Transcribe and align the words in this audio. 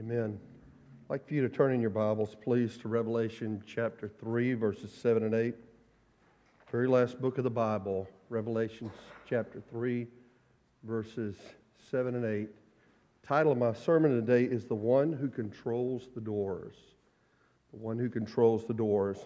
Amen. 0.00 0.40
I'd 1.04 1.10
like 1.10 1.28
for 1.28 1.34
you 1.34 1.42
to 1.42 1.54
turn 1.54 1.74
in 1.74 1.80
your 1.82 1.90
Bibles, 1.90 2.34
please, 2.42 2.78
to 2.78 2.88
Revelation 2.88 3.62
chapter 3.66 4.08
3, 4.08 4.54
verses 4.54 4.90
7 4.90 5.22
and 5.22 5.34
8. 5.34 5.54
Very 6.72 6.88
last 6.88 7.20
book 7.20 7.36
of 7.36 7.44
the 7.44 7.50
Bible, 7.50 8.08
Revelation 8.30 8.90
chapter 9.28 9.62
3, 9.70 10.06
verses 10.84 11.36
7 11.90 12.14
and 12.14 12.24
8. 12.24 12.48
Title 13.22 13.52
of 13.52 13.58
my 13.58 13.74
sermon 13.74 14.12
today 14.12 14.44
is 14.44 14.64
The 14.64 14.74
One 14.74 15.12
Who 15.12 15.28
Controls 15.28 16.08
the 16.14 16.22
Doors. 16.22 16.76
The 17.70 17.78
One 17.78 17.98
Who 17.98 18.08
Controls 18.08 18.64
the 18.64 18.72
Doors. 18.72 19.18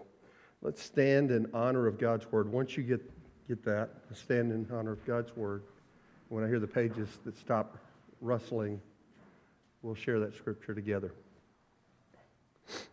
Let's 0.60 0.82
stand 0.82 1.30
in 1.30 1.48
honor 1.54 1.86
of 1.86 2.00
God's 2.00 2.26
Word. 2.32 2.50
Once 2.50 2.76
you 2.76 2.82
get, 2.82 3.00
get 3.46 3.64
that, 3.64 3.90
stand 4.12 4.50
in 4.50 4.66
honor 4.72 4.90
of 4.90 5.06
God's 5.06 5.36
Word. 5.36 5.62
When 6.30 6.42
I 6.42 6.48
hear 6.48 6.58
the 6.58 6.66
pages 6.66 7.10
that 7.24 7.38
stop 7.38 7.78
rustling, 8.20 8.80
we'll 9.84 9.94
share 9.94 10.18
that 10.18 10.34
scripture 10.34 10.74
together. 10.74 11.12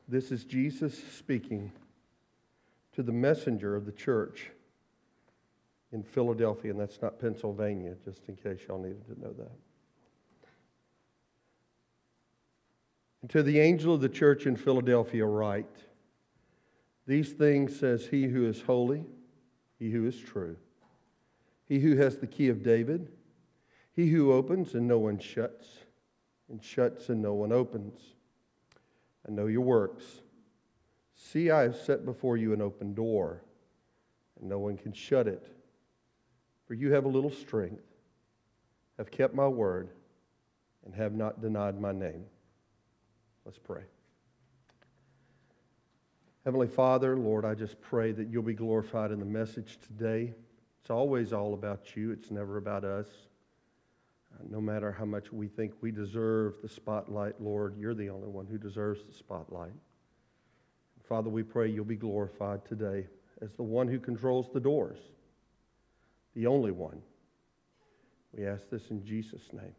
This 0.10 0.30
is 0.30 0.44
Jesus 0.44 1.02
speaking 1.16 1.72
to 2.94 3.02
the 3.02 3.14
messenger 3.14 3.78
of 3.78 3.86
the 3.86 3.94
church 3.94 4.50
in 5.94 6.04
Philadelphia, 6.04 6.72
and 6.72 6.80
that's 6.80 7.02
not 7.02 7.18
Pennsylvania, 7.18 7.96
just 8.04 8.28
in 8.28 8.36
case 8.36 8.60
y'all 8.68 8.78
needed 8.78 9.06
to 9.06 9.22
know 9.22 9.32
that. 9.32 9.52
And 13.22 13.32
to 13.32 13.42
the 13.42 13.60
angel 13.62 13.94
of 13.94 14.02
the 14.02 14.10
church 14.10 14.46
in 14.46 14.58
Philadelphia, 14.58 15.26
write 15.26 15.70
These 17.08 17.32
things 17.32 17.80
says 17.80 18.08
he 18.08 18.26
who 18.26 18.46
is 18.46 18.64
holy, 18.64 19.06
he 19.80 19.92
who 19.92 20.06
is 20.06 20.20
true, 20.20 20.58
he 21.70 21.80
who 21.80 21.96
has 21.96 22.18
the 22.18 22.28
key 22.28 22.50
of 22.50 22.64
David, 22.64 23.08
he 23.94 24.10
who 24.10 24.34
opens 24.34 24.74
and 24.74 24.90
no 24.90 25.00
one 25.00 25.18
shuts 25.18 25.81
and 26.52 26.64
shuts 26.64 27.10
and 27.10 27.22
no 27.22 27.34
one 27.34 27.52
opens. 27.52 28.00
I 29.28 29.32
know 29.32 29.48
your 29.48 29.62
works. 29.62 30.04
See, 31.16 31.50
I 31.50 31.62
have 31.64 31.76
set 31.76 32.06
before 32.06 32.38
you 32.38 32.54
an 32.54 32.62
open 32.62 32.94
door, 32.94 33.42
and 34.40 34.50
no 34.50 34.60
one 34.60 34.78
can 34.78 34.94
shut 34.94 35.28
it. 35.28 35.48
For 36.68 36.74
you 36.74 36.94
have 36.94 37.06
a 37.06 37.10
little 37.10 37.32
strength, 37.32 37.84
have 38.98 39.10
kept 39.10 39.34
my 39.34 39.48
word, 39.48 39.90
and 40.86 40.94
have 40.94 41.14
not 41.14 41.42
denied 41.42 41.80
my 41.80 41.92
name. 41.92 42.26
Let's 43.46 43.60
pray. 43.60 43.84
Heavenly 46.44 46.68
Father, 46.68 47.16
Lord, 47.16 47.46
I 47.46 47.54
just 47.54 47.80
pray 47.82 48.12
that 48.12 48.28
you'll 48.28 48.42
be 48.42 48.54
glorified 48.54 49.12
in 49.12 49.20
the 49.20 49.26
message 49.26 49.78
today. 49.82 50.34
It's 50.82 50.90
always 50.90 51.34
all 51.34 51.54
about 51.54 51.96
you, 51.96 52.12
it's 52.12 52.32
never 52.32 52.58
about 52.58 52.84
us 52.84 53.08
no 54.50 54.62
matter 54.62 54.92
how 54.92 55.06
much 55.06 55.32
we 55.32 55.48
think 55.48 55.74
we 55.82 55.92
deserve 55.92 56.56
the 56.62 56.70
spotlight, 56.70 57.42
Lord, 57.42 57.76
you're 57.78 57.94
the 57.94 58.10
only 58.10 58.28
one 58.28 58.46
who 58.48 58.58
deserves 58.58 59.04
the 59.04 59.14
spotlight. 59.14 59.74
Father, 61.04 61.30
we 61.30 61.44
pray 61.44 61.70
you'll 61.70 61.86
be 61.86 61.96
glorified 61.96 62.66
today 62.66 63.08
as 63.42 63.54
the 63.56 63.64
one 63.64 63.88
who 63.88 64.00
controls 64.00 64.50
the 64.54 64.60
doors, 64.60 65.00
the 66.36 66.48
only 66.48 66.72
one. 66.72 67.02
We 68.34 68.46
ask 68.46 68.70
this 68.70 68.90
in 68.92 69.04
Jesus' 69.04 69.52
name. 69.52 69.76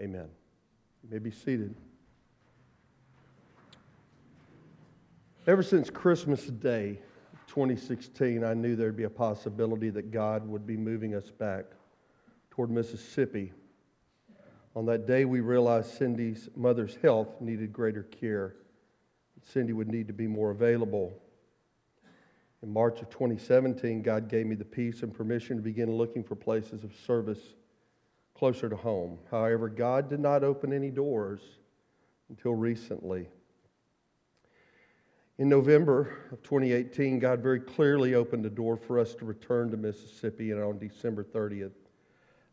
Amen. 0.00 0.28
You 1.02 1.10
may 1.10 1.18
be 1.18 1.30
seated. 1.30 1.74
Ever 5.46 5.62
since 5.62 5.88
Christmas 5.88 6.46
Day 6.46 6.98
2016, 7.46 8.42
I 8.42 8.54
knew 8.54 8.76
there'd 8.76 8.96
be 8.96 9.04
a 9.04 9.10
possibility 9.10 9.90
that 9.90 10.10
God 10.10 10.46
would 10.48 10.66
be 10.66 10.76
moving 10.76 11.14
us 11.14 11.30
back 11.30 11.64
toward 12.54 12.70
Mississippi. 12.70 13.52
On 14.76 14.86
that 14.86 15.06
day, 15.06 15.24
we 15.24 15.40
realized 15.40 15.92
Cindy's 15.94 16.48
mother's 16.54 16.96
health 17.02 17.40
needed 17.40 17.72
greater 17.72 18.04
care. 18.04 18.54
Cindy 19.42 19.72
would 19.72 19.88
need 19.88 20.06
to 20.06 20.12
be 20.12 20.28
more 20.28 20.50
available. 20.50 21.20
In 22.62 22.72
March 22.72 23.02
of 23.02 23.10
2017, 23.10 24.02
God 24.02 24.28
gave 24.28 24.46
me 24.46 24.54
the 24.54 24.64
peace 24.64 25.02
and 25.02 25.12
permission 25.12 25.56
to 25.56 25.62
begin 25.62 25.90
looking 25.96 26.22
for 26.22 26.36
places 26.36 26.84
of 26.84 26.94
service 27.04 27.40
closer 28.36 28.68
to 28.68 28.76
home. 28.76 29.18
However, 29.32 29.68
God 29.68 30.08
did 30.08 30.20
not 30.20 30.44
open 30.44 30.72
any 30.72 30.90
doors 30.90 31.40
until 32.28 32.54
recently. 32.54 33.28
In 35.38 35.48
November 35.48 36.18
of 36.30 36.40
2018, 36.44 37.18
God 37.18 37.42
very 37.42 37.58
clearly 37.58 38.14
opened 38.14 38.46
a 38.46 38.50
door 38.50 38.76
for 38.76 39.00
us 39.00 39.16
to 39.16 39.24
return 39.24 39.72
to 39.72 39.76
Mississippi, 39.76 40.52
and 40.52 40.62
on 40.62 40.78
December 40.78 41.24
30th, 41.24 41.72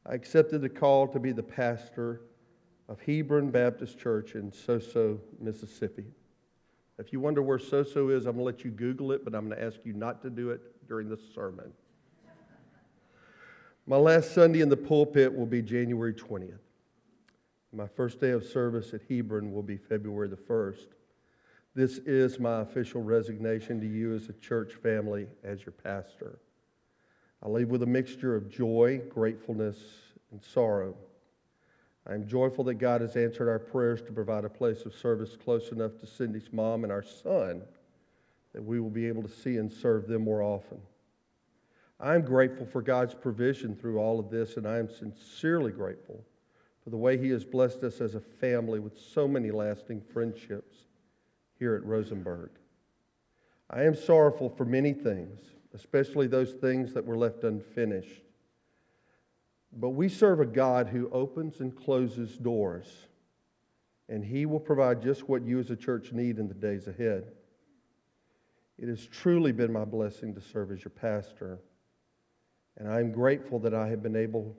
I 0.06 0.14
accepted 0.16 0.62
the 0.62 0.70
call 0.70 1.08
to 1.10 1.20
be 1.20 1.32
the 1.32 1.44
pastor 1.44 2.22
of 2.90 3.00
Hebron 3.02 3.52
Baptist 3.52 4.00
Church 4.00 4.36
in 4.36 4.52
Soso, 4.52 5.20
Mississippi. 5.40 6.06
If 6.98 7.14
you 7.14 7.20
wonder 7.20 7.42
where 7.42 7.58
Soso 7.58 8.12
is, 8.16 8.26
I'm 8.26 8.36
going 8.36 8.40
to 8.40 8.44
let 8.44 8.66
you 8.66 8.72
Google 8.72 9.12
it, 9.12 9.24
but 9.24 9.34
I'm 9.34 9.48
going 9.48 9.58
to 9.58 9.64
ask 9.64 9.80
you 9.84 9.94
not 9.94 10.22
to 10.24 10.30
do 10.30 10.50
it 10.50 10.88
during 10.88 11.10
the 11.10 11.20
sermon. 11.34 11.72
My 13.88 13.98
last 13.98 14.34
Sunday 14.34 14.62
in 14.62 14.70
the 14.70 14.78
pulpit 14.78 15.36
will 15.36 15.46
be 15.46 15.62
January 15.62 16.14
20th. 16.14 16.60
My 17.74 17.88
first 17.88 18.20
day 18.20 18.32
of 18.32 18.44
service 18.44 18.94
at 18.94 19.02
Hebron 19.10 19.52
will 19.52 19.64
be 19.64 19.78
February 19.78 20.28
the 20.28 20.36
1st. 20.36 20.88
This 21.74 22.00
is 22.00 22.38
my 22.40 22.60
official 22.60 23.02
resignation 23.02 23.80
to 23.80 23.88
you 23.88 24.14
as 24.14 24.28
a 24.28 24.34
church 24.34 24.74
family, 24.74 25.28
as 25.44 25.66
your 25.66 25.72
pastor. 25.72 26.40
I 27.44 27.50
leave 27.50 27.70
with 27.70 27.82
a 27.84 27.88
mixture 27.88 28.36
of 28.36 28.50
joy, 28.50 29.02
gratefulness, 29.10 29.78
and 30.32 30.42
sorrow. 30.44 30.96
I 32.08 32.14
am 32.14 32.28
joyful 32.28 32.64
that 32.66 32.76
God 32.76 33.02
has 33.02 33.16
answered 33.16 33.50
our 33.50 33.60
prayers 33.60 34.02
to 34.04 34.12
provide 34.12 34.46
a 34.46 34.50
place 34.50 34.86
of 34.86 34.94
service 34.94 35.36
close 35.36 35.72
enough 35.72 35.98
to 36.00 36.08
Cindy's 36.08 36.52
mom 36.52 36.84
and 36.84 36.92
our 36.92 37.04
son 37.04 37.64
that 38.54 38.64
we 38.64 38.80
will 38.80 38.90
be 38.90 39.08
able 39.08 39.24
to 39.24 39.30
see 39.30 39.58
and 39.58 39.72
serve 39.72 40.08
them 40.08 40.24
more 40.24 40.42
often. 40.42 40.80
I 42.00 42.16
am 42.16 42.24
grateful 42.24 42.66
for 42.66 42.82
God's 42.82 43.14
provision 43.14 43.76
through 43.76 44.00
all 44.00 44.20
of 44.20 44.30
this, 44.30 44.58
and 44.58 44.68
I 44.68 44.78
am 44.78 44.90
sincerely 44.90 45.72
grateful 45.72 46.24
for 46.84 46.90
the 46.90 46.98
way 46.98 47.18
He 47.18 47.30
has 47.30 47.46
blessed 47.46 47.84
us 47.84 48.02
as 48.02 48.16
a 48.16 48.20
family 48.20 48.80
with 48.80 49.00
so 49.00 49.28
many 49.28 49.52
lasting 49.52 50.02
friendships 50.02 50.76
here 51.58 51.76
at 51.76 51.86
Rosenberg. 51.86 52.50
I 53.70 53.84
am 53.84 53.96
sorrowful 53.96 54.50
for 54.50 54.66
many 54.66 54.94
things 54.94 55.40
especially 55.74 56.28
those 56.28 56.54
things 56.54 56.94
that 56.94 57.06
were 57.06 57.18
left 57.18 57.44
unfinished. 57.44 58.22
But 59.74 59.90
we 59.90 60.10
serve 60.10 60.40
a 60.40 60.46
God 60.46 60.90
who 60.90 61.10
opens 61.12 61.62
and 61.62 61.76
closes 61.76 62.38
doors, 62.38 63.08
and 64.10 64.24
He 64.24 64.46
will 64.46 64.60
provide 64.60 65.02
just 65.02 65.30
what 65.30 65.46
you 65.46 65.60
as 65.60 65.70
a 65.70 65.76
church 65.76 66.12
need 66.12 66.40
in 66.40 66.48
the 66.48 66.54
days 66.54 66.88
ahead. 66.88 67.32
It 68.78 68.90
has 68.90 69.08
truly 69.08 69.52
been 69.52 69.72
my 69.72 69.86
blessing 69.86 70.34
to 70.36 70.42
serve 70.42 70.72
as 70.72 70.84
your 70.84 70.92
pastor, 70.92 71.60
and 72.78 72.90
I 72.90 73.00
am 73.00 73.12
grateful 73.12 73.60
that 73.60 73.74
I 73.74 73.88
have 73.88 74.04
been 74.04 74.16
able 74.16 74.58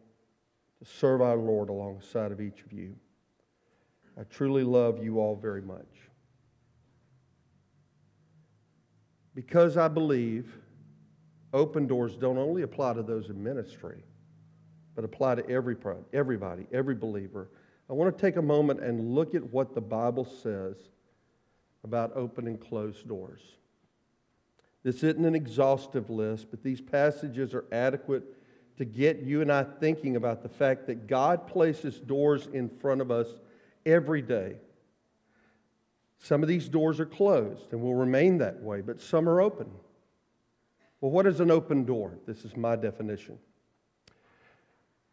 to 0.78 0.84
serve 0.90 1.20
our 1.20 1.36
Lord 1.36 1.68
alongside 1.68 2.32
of 2.32 2.40
each 2.40 2.62
of 2.62 2.72
you. 2.72 2.94
I 4.18 4.24
truly 4.24 4.62
love 4.62 5.02
you 5.02 5.18
all 5.18 5.36
very 5.36 5.62
much. 5.62 6.08
Because 9.34 9.76
I 9.76 9.88
believe 9.88 10.58
open 11.52 11.86
doors 11.86 12.16
don't 12.16 12.38
only 12.38 12.62
apply 12.62 12.94
to 12.94 13.02
those 13.02 13.28
in 13.28 13.42
ministry, 13.42 14.02
but 14.94 15.04
apply 15.04 15.36
to 15.36 15.48
every, 15.48 15.76
everybody, 16.12 16.66
every 16.72 16.94
believer. 16.94 17.50
I 17.90 17.92
want 17.92 18.16
to 18.16 18.20
take 18.20 18.36
a 18.36 18.42
moment 18.42 18.80
and 18.80 19.14
look 19.14 19.34
at 19.34 19.42
what 19.42 19.74
the 19.74 19.80
Bible 19.80 20.24
says 20.24 20.76
about 21.84 22.16
open 22.16 22.46
and 22.46 22.60
closed 22.60 23.08
doors. 23.08 23.40
This 24.82 25.02
isn't 25.02 25.24
an 25.24 25.34
exhaustive 25.34 26.10
list, 26.10 26.48
but 26.50 26.62
these 26.62 26.80
passages 26.80 27.54
are 27.54 27.64
adequate 27.70 28.24
to 28.78 28.84
get 28.84 29.20
you 29.20 29.42
and 29.42 29.52
I 29.52 29.64
thinking 29.64 30.16
about 30.16 30.42
the 30.42 30.48
fact 30.48 30.86
that 30.86 31.06
God 31.06 31.46
places 31.46 32.00
doors 32.00 32.48
in 32.52 32.68
front 32.68 33.00
of 33.00 33.10
us 33.10 33.28
every 33.84 34.22
day. 34.22 34.56
Some 36.18 36.42
of 36.42 36.48
these 36.48 36.68
doors 36.68 37.00
are 37.00 37.06
closed 37.06 37.72
and 37.72 37.82
will 37.82 37.94
remain 37.94 38.38
that 38.38 38.60
way, 38.62 38.80
but 38.80 39.00
some 39.00 39.28
are 39.28 39.40
open. 39.40 39.70
Well, 41.02 41.10
what 41.10 41.26
is 41.26 41.40
an 41.40 41.50
open 41.50 41.84
door? 41.84 42.16
This 42.26 42.44
is 42.44 42.56
my 42.56 42.76
definition. 42.76 43.36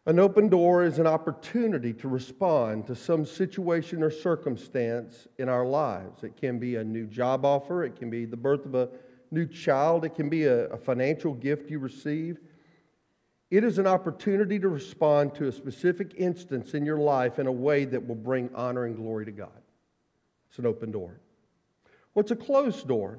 An 0.05 0.19
open 0.19 0.47
door 0.47 0.83
is 0.83 0.99
an 0.99 1.07
opportunity 1.07 1.93
to 1.93 2.07
respond 2.07 2.85
to 2.87 2.95
some 2.95 3.25
situation 3.25 4.03
or 4.03 4.11
circumstance 4.11 5.27
in 5.39 5.49
our 5.49 5.65
lives. 5.65 6.23
It 6.23 6.37
can 6.37 6.59
be 6.59 6.75
a 6.75 6.83
new 6.83 7.07
job 7.07 7.43
offer, 7.43 7.83
it 7.83 7.95
can 7.95 8.11
be 8.11 8.25
the 8.25 8.37
birth 8.37 8.67
of 8.67 8.75
a 8.75 8.89
new 9.31 9.47
child, 9.47 10.05
it 10.05 10.13
can 10.13 10.29
be 10.29 10.43
a, 10.43 10.67
a 10.67 10.77
financial 10.77 11.33
gift 11.33 11.71
you 11.71 11.79
receive. 11.79 12.37
It 13.49 13.63
is 13.63 13.79
an 13.79 13.87
opportunity 13.87 14.59
to 14.59 14.69
respond 14.69 15.33
to 15.35 15.47
a 15.47 15.51
specific 15.51 16.13
instance 16.17 16.75
in 16.75 16.85
your 16.85 16.99
life 16.99 17.39
in 17.39 17.47
a 17.47 17.51
way 17.51 17.85
that 17.85 18.07
will 18.07 18.13
bring 18.13 18.51
honor 18.53 18.85
and 18.85 18.95
glory 18.95 19.25
to 19.25 19.31
God. 19.31 19.61
It's 20.49 20.59
an 20.59 20.67
open 20.67 20.91
door. 20.91 21.19
What's 22.13 22.29
a 22.29 22.35
closed 22.35 22.87
door? 22.87 23.17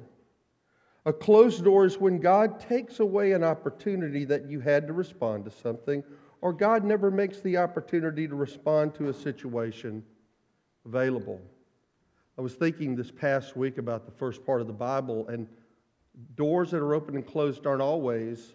A 1.05 1.13
closed 1.13 1.63
door 1.63 1.85
is 1.85 1.97
when 1.97 2.19
God 2.19 2.59
takes 2.59 2.99
away 2.99 3.31
an 3.31 3.43
opportunity 3.43 4.23
that 4.25 4.47
you 4.47 4.59
had 4.59 4.85
to 4.87 4.93
respond 4.93 5.45
to 5.45 5.51
something, 5.51 6.03
or 6.41 6.53
God 6.53 6.83
never 6.83 7.09
makes 7.09 7.39
the 7.41 7.57
opportunity 7.57 8.27
to 8.27 8.35
respond 8.35 8.93
to 8.95 9.09
a 9.09 9.13
situation 9.13 10.03
available. 10.85 11.41
I 12.37 12.41
was 12.41 12.53
thinking 12.53 12.95
this 12.95 13.11
past 13.11 13.57
week 13.57 13.77
about 13.77 14.05
the 14.05 14.11
first 14.11 14.45
part 14.45 14.61
of 14.61 14.67
the 14.67 14.73
Bible, 14.73 15.27
and 15.27 15.47
doors 16.35 16.71
that 16.71 16.77
are 16.77 16.93
open 16.93 17.15
and 17.15 17.25
closed 17.25 17.65
aren't 17.65 17.81
always 17.81 18.53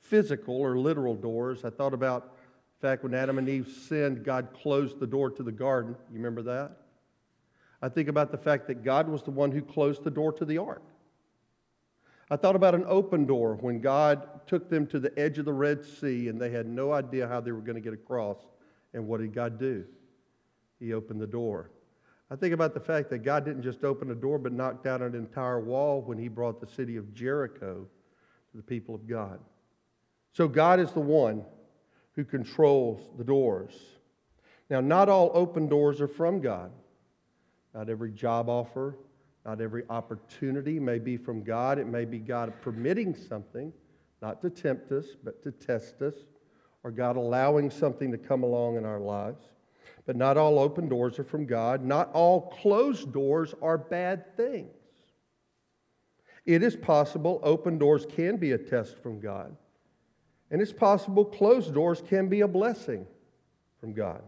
physical 0.00 0.56
or 0.56 0.76
literal 0.76 1.14
doors. 1.14 1.64
I 1.64 1.70
thought 1.70 1.94
about 1.94 2.34
in 2.76 2.88
fact 2.88 3.02
when 3.02 3.14
Adam 3.14 3.38
and 3.38 3.48
Eve 3.48 3.68
sinned, 3.88 4.24
God 4.24 4.48
closed 4.52 5.00
the 5.00 5.06
door 5.06 5.30
to 5.30 5.42
the 5.42 5.52
garden. 5.52 5.96
You 6.10 6.16
remember 6.16 6.42
that? 6.42 6.76
I 7.80 7.88
think 7.88 8.08
about 8.08 8.30
the 8.30 8.38
fact 8.38 8.66
that 8.66 8.82
God 8.82 9.08
was 9.08 9.22
the 9.22 9.30
one 9.30 9.52
who 9.52 9.62
closed 9.62 10.04
the 10.04 10.10
door 10.10 10.32
to 10.32 10.44
the 10.44 10.58
ark. 10.58 10.82
I 12.30 12.36
thought 12.36 12.56
about 12.56 12.74
an 12.74 12.84
open 12.86 13.26
door 13.26 13.56
when 13.60 13.80
God 13.80 14.46
took 14.46 14.70
them 14.70 14.86
to 14.88 14.98
the 14.98 15.16
edge 15.18 15.38
of 15.38 15.44
the 15.44 15.52
Red 15.52 15.84
Sea 15.84 16.28
and 16.28 16.40
they 16.40 16.50
had 16.50 16.66
no 16.66 16.92
idea 16.92 17.28
how 17.28 17.40
they 17.40 17.52
were 17.52 17.60
going 17.60 17.74
to 17.74 17.80
get 17.80 17.92
across. 17.92 18.38
And 18.94 19.06
what 19.06 19.20
did 19.20 19.34
God 19.34 19.58
do? 19.58 19.84
He 20.80 20.92
opened 20.94 21.20
the 21.20 21.26
door. 21.26 21.70
I 22.30 22.36
think 22.36 22.54
about 22.54 22.72
the 22.74 22.80
fact 22.80 23.10
that 23.10 23.18
God 23.18 23.44
didn't 23.44 23.62
just 23.62 23.84
open 23.84 24.10
a 24.10 24.14
door 24.14 24.38
but 24.38 24.52
knocked 24.52 24.84
down 24.84 25.02
an 25.02 25.14
entire 25.14 25.60
wall 25.60 26.00
when 26.00 26.18
he 26.18 26.28
brought 26.28 26.60
the 26.60 26.66
city 26.66 26.96
of 26.96 27.12
Jericho 27.14 27.86
to 28.50 28.56
the 28.56 28.62
people 28.62 28.94
of 28.94 29.06
God. 29.06 29.38
So 30.32 30.48
God 30.48 30.80
is 30.80 30.92
the 30.92 31.00
one 31.00 31.44
who 32.12 32.24
controls 32.24 33.00
the 33.18 33.24
doors. 33.24 33.74
Now, 34.70 34.80
not 34.80 35.08
all 35.08 35.30
open 35.34 35.68
doors 35.68 36.00
are 36.00 36.08
from 36.08 36.40
God. 36.40 36.72
Not 37.74 37.90
every 37.90 38.10
job 38.10 38.48
offer, 38.48 38.96
not 39.44 39.60
every 39.60 39.84
opportunity 39.90 40.80
may 40.80 40.98
be 40.98 41.16
from 41.16 41.42
God. 41.42 41.78
It 41.78 41.86
may 41.86 42.04
be 42.04 42.18
God 42.18 42.52
permitting 42.62 43.14
something, 43.14 43.72
not 44.22 44.40
to 44.42 44.50
tempt 44.50 44.90
us, 44.92 45.06
but 45.22 45.42
to 45.42 45.52
test 45.52 46.00
us, 46.00 46.14
or 46.82 46.90
God 46.90 47.16
allowing 47.16 47.70
something 47.70 48.10
to 48.10 48.18
come 48.18 48.42
along 48.42 48.76
in 48.76 48.84
our 48.84 49.00
lives. 49.00 49.44
But 50.06 50.16
not 50.16 50.36
all 50.36 50.58
open 50.58 50.88
doors 50.88 51.18
are 51.18 51.24
from 51.24 51.46
God. 51.46 51.84
Not 51.84 52.10
all 52.12 52.50
closed 52.62 53.12
doors 53.12 53.54
are 53.62 53.78
bad 53.78 54.36
things. 54.36 54.70
It 56.46 56.62
is 56.62 56.76
possible 56.76 57.40
open 57.42 57.78
doors 57.78 58.06
can 58.06 58.36
be 58.36 58.52
a 58.52 58.58
test 58.58 58.98
from 58.98 59.20
God. 59.20 59.56
And 60.50 60.60
it's 60.60 60.72
possible 60.72 61.24
closed 61.24 61.72
doors 61.72 62.02
can 62.06 62.28
be 62.28 62.42
a 62.42 62.48
blessing 62.48 63.06
from 63.80 63.94
God. 63.94 64.22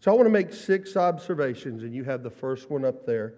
So 0.00 0.12
I 0.12 0.14
want 0.14 0.26
to 0.26 0.30
make 0.30 0.52
six 0.52 0.96
observations, 0.96 1.82
and 1.82 1.94
you 1.94 2.04
have 2.04 2.22
the 2.22 2.30
first 2.30 2.70
one 2.70 2.84
up 2.84 3.06
there, 3.06 3.34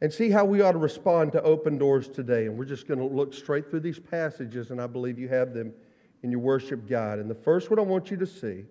and 0.00 0.12
see 0.12 0.30
how 0.30 0.44
we 0.44 0.60
ought 0.60 0.72
to 0.72 0.78
respond 0.78 1.32
to 1.32 1.42
open 1.42 1.78
doors 1.78 2.08
today. 2.08 2.46
And 2.46 2.58
we're 2.58 2.64
just 2.64 2.86
going 2.86 3.00
to 3.00 3.06
look 3.06 3.32
straight 3.32 3.70
through 3.70 3.80
these 3.80 3.98
passages, 3.98 4.70
and 4.70 4.80
I 4.80 4.86
believe 4.86 5.18
you 5.18 5.28
have 5.28 5.54
them 5.54 5.72
in 6.22 6.30
your 6.30 6.40
worship 6.40 6.88
guide. 6.88 7.18
And 7.18 7.30
the 7.30 7.34
first 7.34 7.70
one 7.70 7.78
I 7.78 7.82
want 7.82 8.10
you 8.10 8.16
to 8.18 8.26
see 8.26 8.64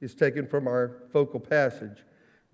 is 0.00 0.14
taken 0.14 0.46
from 0.46 0.66
our 0.68 1.02
focal 1.12 1.40
passage 1.40 2.04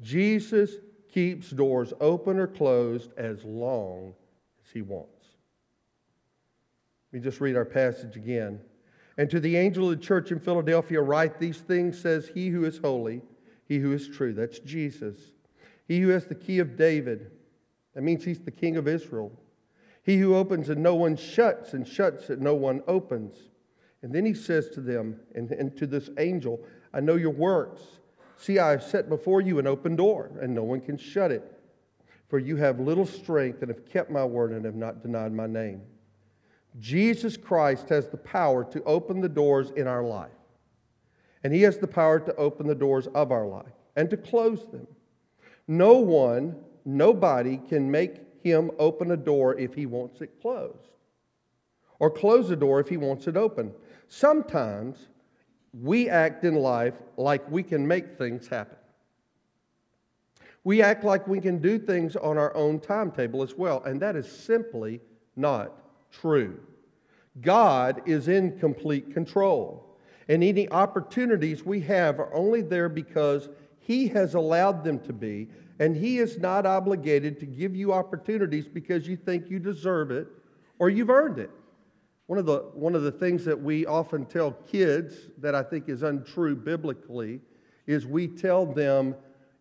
Jesus 0.00 0.76
keeps 1.12 1.50
doors 1.50 1.92
open 2.00 2.38
or 2.38 2.46
closed 2.46 3.10
as 3.18 3.44
long 3.44 4.14
as 4.64 4.70
he 4.72 4.80
wants. 4.80 5.26
Let 7.12 7.18
me 7.18 7.24
just 7.24 7.40
read 7.40 7.56
our 7.56 7.64
passage 7.66 8.16
again. 8.16 8.60
And 9.18 9.28
to 9.28 9.40
the 9.40 9.56
angel 9.56 9.90
of 9.90 9.98
the 9.98 10.02
church 10.02 10.32
in 10.32 10.38
Philadelphia, 10.38 11.02
write 11.02 11.38
these 11.38 11.58
things, 11.58 12.00
says 12.00 12.30
he 12.32 12.48
who 12.48 12.64
is 12.64 12.78
holy 12.78 13.20
he 13.70 13.78
who 13.78 13.92
is 13.92 14.08
true. 14.08 14.32
That's 14.32 14.58
Jesus. 14.58 15.16
He 15.86 16.00
who 16.00 16.08
has 16.08 16.26
the 16.26 16.34
key 16.34 16.58
of 16.58 16.76
David. 16.76 17.30
That 17.94 18.02
means 18.02 18.24
he's 18.24 18.40
the 18.40 18.50
king 18.50 18.76
of 18.76 18.86
Israel. 18.86 19.32
He 20.02 20.18
who 20.18 20.34
opens 20.34 20.68
and 20.68 20.82
no 20.82 20.94
one 20.94 21.16
shuts, 21.16 21.74
and 21.74 21.86
shuts 21.86 22.30
and 22.30 22.40
no 22.40 22.54
one 22.54 22.82
opens. 22.86 23.36
And 24.02 24.14
then 24.14 24.24
he 24.24 24.34
says 24.34 24.68
to 24.70 24.80
them, 24.80 25.20
and, 25.34 25.50
and 25.50 25.76
to 25.76 25.86
this 25.86 26.08
angel, 26.18 26.64
I 26.94 27.00
know 27.00 27.16
your 27.16 27.30
works. 27.30 27.82
See, 28.36 28.58
I 28.58 28.70
have 28.70 28.82
set 28.82 29.08
before 29.08 29.42
you 29.42 29.58
an 29.58 29.66
open 29.66 29.96
door, 29.96 30.30
and 30.40 30.54
no 30.54 30.62
one 30.62 30.80
can 30.80 30.96
shut 30.96 31.30
it. 31.30 31.60
For 32.28 32.38
you 32.38 32.56
have 32.56 32.80
little 32.80 33.04
strength 33.04 33.60
and 33.60 33.68
have 33.68 33.84
kept 33.84 34.10
my 34.10 34.24
word 34.24 34.52
and 34.52 34.64
have 34.64 34.76
not 34.76 35.02
denied 35.02 35.32
my 35.32 35.46
name. 35.46 35.82
Jesus 36.78 37.36
Christ 37.36 37.88
has 37.88 38.08
the 38.08 38.16
power 38.16 38.64
to 38.64 38.82
open 38.84 39.20
the 39.20 39.28
doors 39.28 39.72
in 39.76 39.86
our 39.86 40.04
life. 40.04 40.30
And 41.42 41.52
He 41.52 41.62
has 41.62 41.78
the 41.78 41.88
power 41.88 42.20
to 42.20 42.34
open 42.36 42.66
the 42.66 42.74
doors 42.74 43.08
of 43.08 43.32
our 43.32 43.46
life 43.46 43.72
and 43.96 44.08
to 44.10 44.16
close 44.16 44.66
them. 44.70 44.86
No 45.66 45.94
one, 45.94 46.56
nobody 46.84 47.58
can 47.68 47.90
make 47.90 48.16
Him 48.42 48.70
open 48.78 49.10
a 49.10 49.16
door 49.16 49.58
if 49.58 49.74
He 49.74 49.86
wants 49.86 50.20
it 50.20 50.40
closed, 50.40 50.88
or 51.98 52.10
close 52.10 52.50
a 52.50 52.56
door 52.56 52.80
if 52.80 52.88
He 52.88 52.96
wants 52.96 53.26
it 53.26 53.36
open. 53.36 53.72
Sometimes 54.08 55.08
we 55.72 56.08
act 56.08 56.44
in 56.44 56.54
life 56.54 56.94
like 57.16 57.48
we 57.50 57.62
can 57.62 57.86
make 57.86 58.18
things 58.18 58.48
happen. 58.48 58.76
We 60.64 60.82
act 60.82 61.04
like 61.04 61.26
we 61.26 61.40
can 61.40 61.58
do 61.58 61.78
things 61.78 62.16
on 62.16 62.36
our 62.36 62.54
own 62.54 62.80
timetable 62.80 63.42
as 63.42 63.54
well, 63.54 63.82
and 63.84 64.00
that 64.02 64.16
is 64.16 64.30
simply 64.30 65.00
not 65.36 65.72
true. 66.10 66.60
God 67.40 68.02
is 68.06 68.28
in 68.28 68.58
complete 68.58 69.14
control. 69.14 69.86
And 70.28 70.44
any 70.44 70.68
opportunities 70.70 71.64
we 71.64 71.80
have 71.82 72.20
are 72.20 72.32
only 72.34 72.62
there 72.62 72.88
because 72.88 73.48
He 73.78 74.08
has 74.08 74.34
allowed 74.34 74.84
them 74.84 75.00
to 75.00 75.12
be. 75.12 75.48
And 75.80 75.96
He 75.96 76.18
is 76.18 76.38
not 76.38 76.66
obligated 76.66 77.40
to 77.40 77.46
give 77.46 77.74
you 77.74 77.92
opportunities 77.92 78.68
because 78.68 79.08
you 79.08 79.16
think 79.16 79.50
you 79.50 79.58
deserve 79.58 80.12
it 80.12 80.28
or 80.78 80.90
you've 80.90 81.10
earned 81.10 81.38
it. 81.38 81.50
One 82.26 82.38
of, 82.38 82.46
the, 82.46 82.58
one 82.74 82.94
of 82.94 83.02
the 83.02 83.10
things 83.10 83.44
that 83.46 83.60
we 83.60 83.86
often 83.86 84.24
tell 84.24 84.52
kids 84.52 85.16
that 85.38 85.56
I 85.56 85.64
think 85.64 85.88
is 85.88 86.04
untrue 86.04 86.54
biblically 86.54 87.40
is 87.88 88.06
we 88.06 88.28
tell 88.28 88.64
them, 88.66 89.16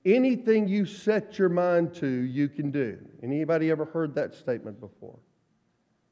anything 0.06 0.68
you 0.68 0.86
set 0.86 1.40
your 1.40 1.50
mind 1.50 1.96
to, 1.96 2.08
you 2.08 2.48
can 2.48 2.70
do. 2.70 3.00
Anybody 3.24 3.72
ever 3.72 3.86
heard 3.86 4.14
that 4.16 4.36
statement 4.36 4.80
before? 4.80 5.18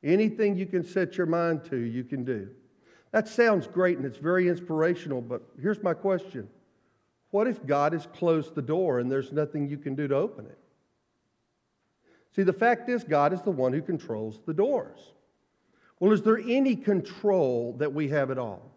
Anything 0.03 0.55
you 0.55 0.65
can 0.65 0.83
set 0.83 1.17
your 1.17 1.27
mind 1.27 1.63
to, 1.65 1.77
you 1.77 2.03
can 2.03 2.23
do. 2.23 2.49
That 3.11 3.27
sounds 3.27 3.67
great 3.67 3.97
and 3.97 4.05
it's 4.05 4.17
very 4.17 4.47
inspirational, 4.47 5.21
but 5.21 5.43
here's 5.61 5.83
my 5.83 5.93
question 5.93 6.47
What 7.31 7.47
if 7.47 7.65
God 7.65 7.93
has 7.93 8.07
closed 8.07 8.55
the 8.55 8.61
door 8.61 8.99
and 8.99 9.11
there's 9.11 9.31
nothing 9.31 9.67
you 9.67 9.77
can 9.77 9.95
do 9.95 10.07
to 10.07 10.15
open 10.15 10.45
it? 10.45 10.57
See, 12.35 12.43
the 12.43 12.53
fact 12.53 12.87
is, 12.87 13.03
God 13.03 13.33
is 13.33 13.41
the 13.41 13.51
one 13.51 13.73
who 13.73 13.81
controls 13.81 14.39
the 14.45 14.53
doors. 14.53 14.99
Well, 15.99 16.11
is 16.11 16.21
there 16.21 16.37
any 16.37 16.75
control 16.75 17.75
that 17.79 17.93
we 17.93 18.09
have 18.09 18.29
at 18.29 18.37
all? 18.37 18.71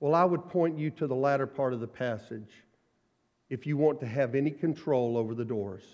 Well, 0.00 0.14
I 0.14 0.24
would 0.24 0.48
point 0.48 0.78
you 0.78 0.90
to 0.90 1.06
the 1.06 1.14
latter 1.14 1.46
part 1.46 1.72
of 1.72 1.80
the 1.80 1.86
passage 1.86 2.50
if 3.48 3.66
you 3.66 3.76
want 3.76 4.00
to 4.00 4.06
have 4.06 4.34
any 4.34 4.50
control 4.50 5.16
over 5.16 5.34
the 5.34 5.44
doors. 5.44 5.84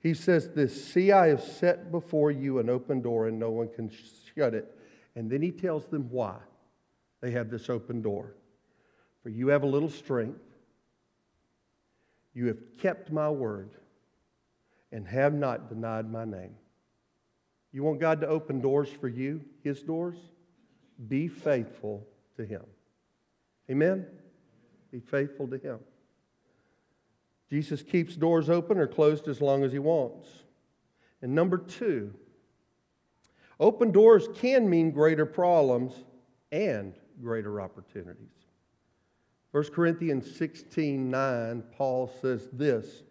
He 0.00 0.14
says 0.14 0.50
this 0.50 0.92
See, 0.92 1.12
I 1.12 1.28
have 1.28 1.42
set 1.42 1.90
before 1.90 2.30
you 2.30 2.58
an 2.58 2.68
open 2.68 3.00
door, 3.00 3.26
and 3.28 3.38
no 3.38 3.50
one 3.50 3.68
can 3.68 3.90
shut 4.34 4.54
it. 4.54 4.76
And 5.16 5.30
then 5.30 5.42
he 5.42 5.50
tells 5.50 5.86
them 5.86 6.08
why 6.10 6.36
they 7.20 7.30
have 7.30 7.50
this 7.50 7.70
open 7.70 8.02
door. 8.02 8.34
For 9.22 9.28
you 9.28 9.48
have 9.48 9.62
a 9.62 9.66
little 9.66 9.90
strength, 9.90 10.40
you 12.34 12.46
have 12.46 12.58
kept 12.78 13.10
my 13.10 13.28
word, 13.28 13.70
and 14.92 15.06
have 15.06 15.34
not 15.34 15.68
denied 15.68 16.10
my 16.10 16.24
name. 16.24 16.54
You 17.72 17.84
want 17.84 18.00
God 18.00 18.20
to 18.22 18.26
open 18.26 18.60
doors 18.60 18.88
for 18.88 19.08
you, 19.08 19.42
his 19.62 19.82
doors? 19.82 20.16
Be 21.08 21.28
faithful 21.28 22.06
to 22.36 22.44
him. 22.44 22.64
Amen? 23.70 24.06
Be 24.90 24.98
faithful 24.98 25.46
to 25.48 25.58
him. 25.58 25.78
Jesus 27.48 27.82
keeps 27.82 28.16
doors 28.16 28.50
open 28.50 28.78
or 28.78 28.86
closed 28.86 29.28
as 29.28 29.40
long 29.40 29.62
as 29.62 29.72
he 29.72 29.78
wants. 29.78 30.28
And 31.22 31.34
number 31.34 31.58
two, 31.58 32.12
Open 33.60 33.92
doors 33.92 34.26
can 34.36 34.68
mean 34.70 34.90
greater 34.90 35.26
problems 35.26 35.92
and 36.50 36.94
greater 37.22 37.60
opportunities. 37.60 38.26
1 39.52 39.64
Corinthians 39.64 40.36
16 40.36 41.10
9, 41.10 41.62
Paul 41.76 42.12
says 42.20 42.48
this 42.52 43.02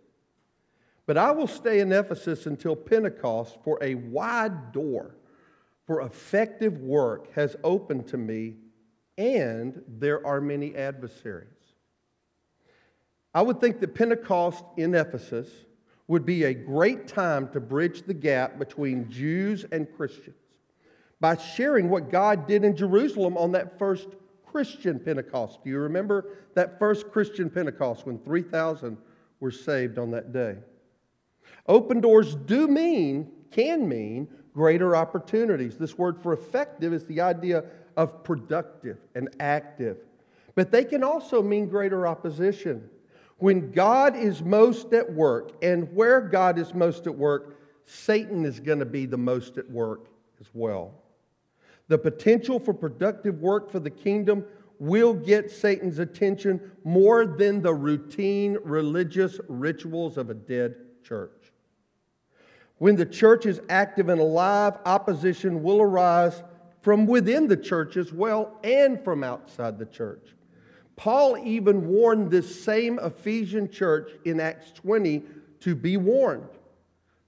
But 1.05 1.17
I 1.17 1.31
will 1.31 1.47
stay 1.47 1.79
in 1.79 1.91
Ephesus 1.91 2.45
until 2.45 2.75
Pentecost, 2.75 3.57
for 3.63 3.77
a 3.81 3.95
wide 3.95 4.71
door 4.71 5.15
for 5.89 6.01
effective 6.01 6.77
work 6.77 7.33
has 7.33 7.55
opened 7.63 8.07
to 8.09 8.15
me, 8.15 8.57
and 9.17 9.81
there 9.87 10.23
are 10.23 10.39
many 10.39 10.75
adversaries. 10.75 11.47
I 13.33 13.41
would 13.41 13.59
think 13.59 13.79
that 13.79 13.95
Pentecost 13.95 14.63
in 14.77 14.93
Ephesus 14.93 15.49
would 16.07 16.27
be 16.27 16.43
a 16.43 16.53
great 16.53 17.07
time 17.07 17.49
to 17.53 17.59
bridge 17.59 18.03
the 18.03 18.13
gap 18.13 18.59
between 18.59 19.09
Jews 19.09 19.65
and 19.71 19.91
Christians 19.97 20.35
by 21.19 21.37
sharing 21.37 21.89
what 21.89 22.11
God 22.11 22.47
did 22.47 22.63
in 22.63 22.75
Jerusalem 22.75 23.35
on 23.35 23.51
that 23.53 23.79
first 23.79 24.09
Christian 24.51 24.99
Pentecost. 24.99 25.63
Do 25.63 25.69
you 25.69 25.77
remember 25.79 26.25
that 26.55 26.79
first 26.79 27.11
Christian 27.11 27.49
Pentecost 27.49 28.05
when 28.05 28.17
3,000 28.19 28.97
were 29.39 29.51
saved 29.51 29.97
on 29.99 30.11
that 30.11 30.33
day? 30.33 30.57
Open 31.67 32.01
doors 32.01 32.35
do 32.35 32.67
mean, 32.67 33.31
can 33.51 33.87
mean, 33.87 34.27
greater 34.53 34.95
opportunities. 34.95 35.77
This 35.77 35.97
word 35.97 36.21
for 36.21 36.33
effective 36.33 36.93
is 36.93 37.05
the 37.05 37.21
idea 37.21 37.63
of 37.95 38.23
productive 38.23 38.97
and 39.15 39.29
active. 39.39 39.97
But 40.55 40.71
they 40.71 40.83
can 40.83 41.03
also 41.03 41.41
mean 41.41 41.67
greater 41.67 42.07
opposition. 42.07 42.89
When 43.37 43.71
God 43.71 44.15
is 44.15 44.41
most 44.41 44.93
at 44.93 45.13
work, 45.13 45.53
and 45.61 45.93
where 45.93 46.19
God 46.19 46.57
is 46.57 46.73
most 46.73 47.07
at 47.07 47.15
work, 47.15 47.57
Satan 47.85 48.45
is 48.45 48.59
going 48.59 48.79
to 48.79 48.85
be 48.85 49.05
the 49.05 49.17
most 49.17 49.57
at 49.57 49.69
work 49.69 50.07
as 50.41 50.47
well. 50.53 50.93
The 51.89 51.97
potential 51.97 52.59
for 52.59 52.73
productive 52.73 53.41
work 53.41 53.69
for 53.69 53.79
the 53.79 53.89
kingdom 53.89 54.45
will 54.79 55.13
get 55.13 55.51
Satan's 55.51 55.99
attention 55.99 56.71
more 56.85 57.25
than 57.25 57.61
the 57.61 57.73
routine 57.73 58.57
religious 58.63 59.39
rituals 59.49 60.17
of 60.17 60.29
a 60.29 60.33
dead 60.33 60.75
church. 61.03 61.51
When 62.77 62.95
the 62.95 63.05
church 63.05 63.45
is 63.45 63.59
active 63.69 64.07
and 64.07 64.21
alive, 64.21 64.77
opposition 64.85 65.61
will 65.61 65.81
arise 65.81 66.41
from 66.81 67.05
within 67.05 67.47
the 67.47 67.57
church 67.57 67.97
as 67.97 68.13
well 68.13 68.57
and 68.63 69.03
from 69.03 69.23
outside 69.23 69.77
the 69.77 69.85
church. 69.85 70.35
Paul 70.95 71.37
even 71.37 71.87
warned 71.87 72.31
this 72.31 72.63
same 72.63 72.99
Ephesian 72.99 73.69
church 73.69 74.11
in 74.25 74.39
Acts 74.39 74.71
20 74.73 75.23
to 75.61 75.75
be 75.75 75.97
warned, 75.97 76.47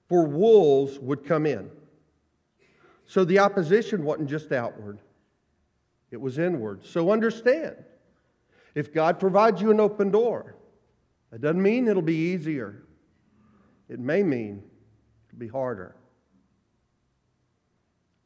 for 0.08 0.24
wolves 0.24 0.98
would 1.00 1.24
come 1.26 1.46
in. 1.46 1.70
So 3.12 3.26
the 3.26 3.40
opposition 3.40 4.04
wasn't 4.04 4.30
just 4.30 4.52
outward, 4.52 4.98
it 6.10 6.18
was 6.18 6.38
inward. 6.38 6.86
So 6.86 7.10
understand 7.10 7.76
if 8.74 8.90
God 8.90 9.20
provides 9.20 9.60
you 9.60 9.70
an 9.70 9.80
open 9.80 10.10
door, 10.10 10.56
that 11.30 11.42
doesn't 11.42 11.60
mean 11.60 11.88
it'll 11.88 12.00
be 12.00 12.16
easier, 12.16 12.84
it 13.90 14.00
may 14.00 14.22
mean 14.22 14.62
it'll 15.28 15.38
be 15.38 15.46
harder. 15.46 15.94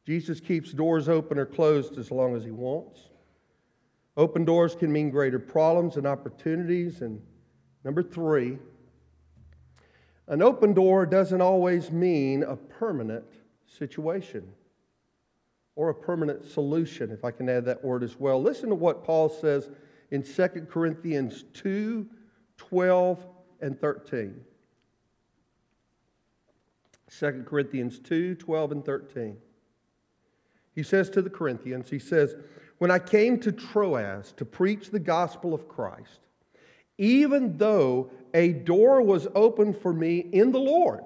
Jesus 0.05 0.39
keeps 0.39 0.71
doors 0.71 1.09
open 1.09 1.37
or 1.37 1.45
closed 1.45 1.97
as 1.97 2.09
long 2.09 2.33
as 2.37 2.45
he 2.45 2.51
wants. 2.51 3.09
Open 4.15 4.45
doors 4.45 4.73
can 4.73 4.89
mean 4.89 5.09
greater 5.09 5.37
problems 5.37 5.97
and 5.97 6.07
opportunities. 6.07 7.01
And 7.01 7.21
number 7.83 8.01
three, 8.01 8.57
an 10.29 10.41
open 10.41 10.73
door 10.73 11.05
doesn't 11.05 11.41
always 11.41 11.91
mean 11.91 12.43
a 12.43 12.55
permanent 12.55 13.25
situation 13.65 14.53
or 15.77 15.89
a 15.89 15.93
permanent 15.93 16.43
solution, 16.43 17.11
if 17.11 17.23
I 17.23 17.29
can 17.29 17.47
add 17.47 17.65
that 17.65 17.85
word 17.85 18.03
as 18.03 18.19
well. 18.19 18.41
Listen 18.41 18.69
to 18.69 18.75
what 18.75 19.03
Paul 19.03 19.29
says 19.29 19.69
in 20.09 20.23
2 20.23 20.47
Corinthians 20.69 21.45
2 21.53 22.09
12 22.57 23.25
and 23.61 23.79
13. 23.79 24.41
2 27.19 27.43
Corinthians 27.45 27.99
2 27.99 28.35
12 28.35 28.71
and 28.71 28.83
13. 28.83 29.37
He 30.73 30.81
says 30.81 31.11
to 31.11 31.21
the 31.21 31.29
Corinthians, 31.29 31.91
he 31.91 31.99
says, 31.99 32.35
When 32.79 32.89
I 32.89 32.97
came 32.97 33.39
to 33.41 33.51
Troas 33.51 34.33
to 34.37 34.45
preach 34.45 34.89
the 34.89 34.99
gospel 34.99 35.53
of 35.53 35.67
Christ, 35.67 36.21
even 36.97 37.55
though 37.57 38.09
a 38.33 38.51
door 38.51 39.03
was 39.03 39.27
opened 39.35 39.77
for 39.77 39.93
me 39.93 40.17
in 40.31 40.51
the 40.51 40.59
Lord, 40.59 41.03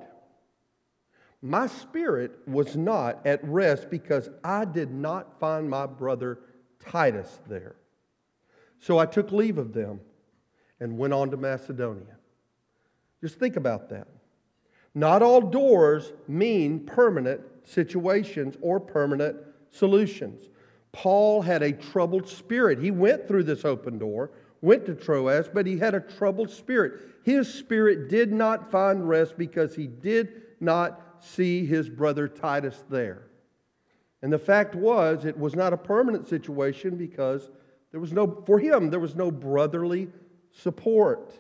my 1.42 1.68
spirit 1.68 2.38
was 2.48 2.76
not 2.76 3.26
at 3.26 3.44
rest 3.44 3.90
because 3.90 4.30
I 4.44 4.66
did 4.66 4.92
not 4.92 5.40
find 5.40 5.70
my 5.70 5.88
brother 5.88 6.40
Titus 6.80 7.42
there. 7.48 7.76
So 8.80 9.00
I 9.00 9.06
took 9.06 9.32
leave 9.32 9.58
of 9.58 9.74
them 9.74 10.02
and 10.80 10.98
went 10.98 11.14
on 11.14 11.32
to 11.32 11.38
Macedonia. 11.38 12.18
Just 13.22 13.40
think 13.40 13.56
about 13.56 13.90
that. 13.90 14.08
Not 14.94 15.22
all 15.22 15.42
doors 15.42 16.12
mean 16.28 16.86
permanent 16.86 17.42
situations 17.64 18.56
or 18.62 18.80
permanent 18.80 19.38
solutions. 19.72 20.50
Paul 20.92 21.42
had 21.42 21.64
a 21.64 21.72
troubled 21.72 22.28
spirit. 22.28 22.80
He 22.80 22.92
went 22.92 23.28
through 23.28 23.44
this 23.44 23.64
open 23.64 23.98
door, 23.98 24.32
went 24.62 24.86
to 24.88 24.96
Troas, 24.96 25.50
but 25.52 25.66
he 25.66 25.78
had 25.78 25.96
a 25.96 26.02
troubled 26.02 26.50
spirit. 26.50 26.94
His 27.24 27.52
spirit 27.52 28.10
did 28.10 28.34
not 28.34 28.72
find 28.72 29.08
rest 29.08 29.38
because 29.38 29.76
he 29.76 29.88
did 29.88 30.42
not 30.60 31.11
see 31.22 31.66
his 31.66 31.90
brother 31.90 32.28
Titus 32.28 32.84
there. 32.90 33.28
And 34.22 34.32
the 34.32 34.40
fact 34.40 34.76
was, 34.76 35.26
it 35.26 35.38
was 35.38 35.56
not 35.56 35.74
a 35.74 35.78
permanent 35.78 36.28
situation 36.28 36.96
because 36.96 37.50
there 37.92 38.00
was 38.00 38.14
no, 38.14 38.44
for 38.46 38.60
him, 38.60 38.90
there 38.90 39.00
was 39.00 39.16
no 39.16 39.32
brotherly 39.32 40.10
support. 40.52 41.34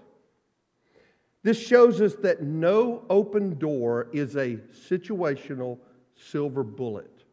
This 1.43 1.59
shows 1.59 2.01
us 2.01 2.15
that 2.21 2.41
no 2.41 3.03
open 3.09 3.57
door 3.57 4.07
is 4.11 4.35
a 4.35 4.57
situational 4.89 5.79
silver 6.15 6.63
bullet. 6.63 7.23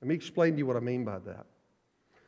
Let 0.00 0.08
me 0.08 0.14
explain 0.14 0.52
to 0.52 0.58
you 0.58 0.66
what 0.66 0.76
I 0.76 0.80
mean 0.80 1.04
by 1.04 1.18
that. 1.20 1.46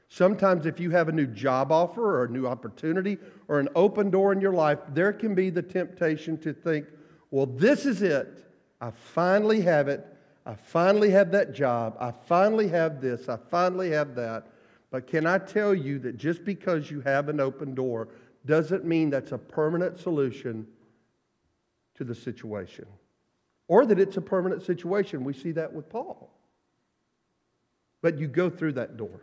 Sometimes, 0.09 0.67
if 0.67 0.79
you 0.79 0.91
have 0.91 1.09
a 1.09 1.13
new 1.13 1.27
job 1.27 1.73
offer 1.73 2.19
or 2.19 2.25
a 2.25 2.29
new 2.29 2.47
opportunity 2.47 3.17
or 3.49 3.61
an 3.61 3.71
open 3.75 4.11
door 4.11 4.33
in 4.33 4.43
your 4.43 4.53
life, 4.53 4.79
there 4.93 5.13
can 5.13 5.35
be 5.35 5.49
the 5.49 5.63
temptation 5.63 6.37
to 6.39 6.53
think, 6.53 6.87
well, 7.31 7.47
this 7.47 7.87
is 7.87 8.03
it. 8.03 8.45
I 8.83 8.91
finally 8.91 9.61
have 9.61 9.87
it. 9.87 10.05
I 10.45 10.55
finally 10.55 11.11
have 11.11 11.31
that 11.31 11.55
job. 11.55 11.97
I 12.01 12.11
finally 12.11 12.67
have 12.69 13.01
this. 13.01 13.29
I 13.29 13.39
finally 13.49 13.93
have 13.93 14.17
that. 14.17 14.49
But 14.91 15.07
can 15.07 15.25
I 15.25 15.39
tell 15.39 15.73
you 15.73 16.01
that 16.01 16.19
just 16.19 16.45
because 16.45 16.91
you 16.91 17.01
have 17.03 17.29
an 17.29 17.39
open 17.39 17.77
door 17.77 18.09
doesn't 18.45 18.85
mean 18.85 19.09
that's 19.09 19.31
a 19.31 19.39
permanent 19.39 20.01
solution 20.01 20.67
to 21.95 22.03
the 22.03 22.15
situation 22.15 22.87
or 23.69 23.87
that 23.87 24.01
it's 24.01 24.17
a 24.17 24.21
permanent 24.21 24.63
situation? 24.63 25.23
We 25.23 25.33
see 25.33 25.53
that 25.53 25.73
with 25.73 25.89
Paul. 25.89 26.29
But 28.03 28.19
you 28.19 28.27
go 28.27 28.51
through 28.51 28.73
that 28.73 28.97
door 28.97 29.23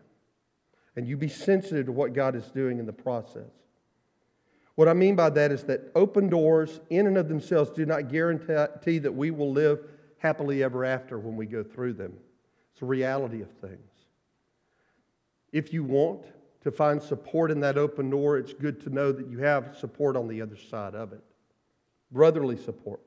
and 0.95 1.05
you 1.05 1.17
be 1.17 1.27
sensitive 1.27 1.87
to 1.87 1.91
what 1.91 2.13
God 2.13 2.33
is 2.33 2.45
doing 2.45 2.79
in 2.79 2.85
the 2.85 2.93
process. 2.93 3.51
What 4.79 4.87
I 4.87 4.93
mean 4.93 5.17
by 5.17 5.29
that 5.31 5.51
is 5.51 5.65
that 5.65 5.91
open 5.93 6.29
doors, 6.29 6.79
in 6.89 7.05
and 7.05 7.17
of 7.17 7.27
themselves, 7.27 7.69
do 7.69 7.85
not 7.85 8.07
guarantee 8.07 8.97
that 8.99 9.13
we 9.13 9.29
will 9.29 9.51
live 9.51 9.81
happily 10.19 10.63
ever 10.63 10.85
after 10.85 11.19
when 11.19 11.35
we 11.35 11.47
go 11.47 11.63
through 11.63 11.95
them. 11.95 12.13
It's 12.71 12.81
a 12.81 12.85
reality 12.85 13.41
of 13.41 13.51
things. 13.59 13.91
If 15.51 15.73
you 15.73 15.83
want 15.83 16.27
to 16.61 16.71
find 16.71 17.03
support 17.03 17.51
in 17.51 17.59
that 17.59 17.77
open 17.77 18.09
door, 18.09 18.37
it's 18.37 18.53
good 18.53 18.79
to 18.83 18.89
know 18.89 19.11
that 19.11 19.27
you 19.27 19.39
have 19.39 19.75
support 19.77 20.15
on 20.15 20.29
the 20.29 20.41
other 20.41 20.55
side 20.55 20.95
of 20.95 21.11
it 21.11 21.19
brotherly 22.09 22.55
support. 22.55 23.01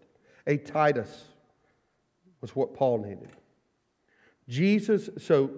A 0.47 0.59
Titus 0.59 1.25
was 2.43 2.55
what 2.55 2.75
Paul 2.75 2.99
needed. 2.99 3.31
Jesus, 4.47 5.09
so, 5.17 5.51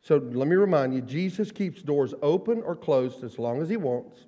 so 0.00 0.16
let 0.16 0.48
me 0.48 0.56
remind 0.56 0.92
you 0.92 1.02
Jesus 1.02 1.52
keeps 1.52 1.82
doors 1.82 2.14
open 2.20 2.62
or 2.62 2.74
closed 2.74 3.22
as 3.22 3.38
long 3.38 3.62
as 3.62 3.68
he 3.68 3.76
wants. 3.76 4.26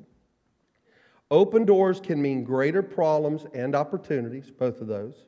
Open 1.31 1.65
doors 1.65 2.01
can 2.01 2.21
mean 2.21 2.43
greater 2.43 2.83
problems 2.83 3.47
and 3.53 3.75
opportunities, 3.75 4.51
both 4.51 4.81
of 4.81 4.87
those. 4.87 5.27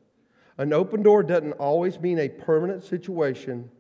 An 0.57 0.73
open 0.73 1.03
door 1.03 1.23
doesn't 1.23 1.53
always 1.53 1.99
mean 2.01 2.19
a 2.19 2.29
permanent 2.29 2.85
situation. 2.85 3.71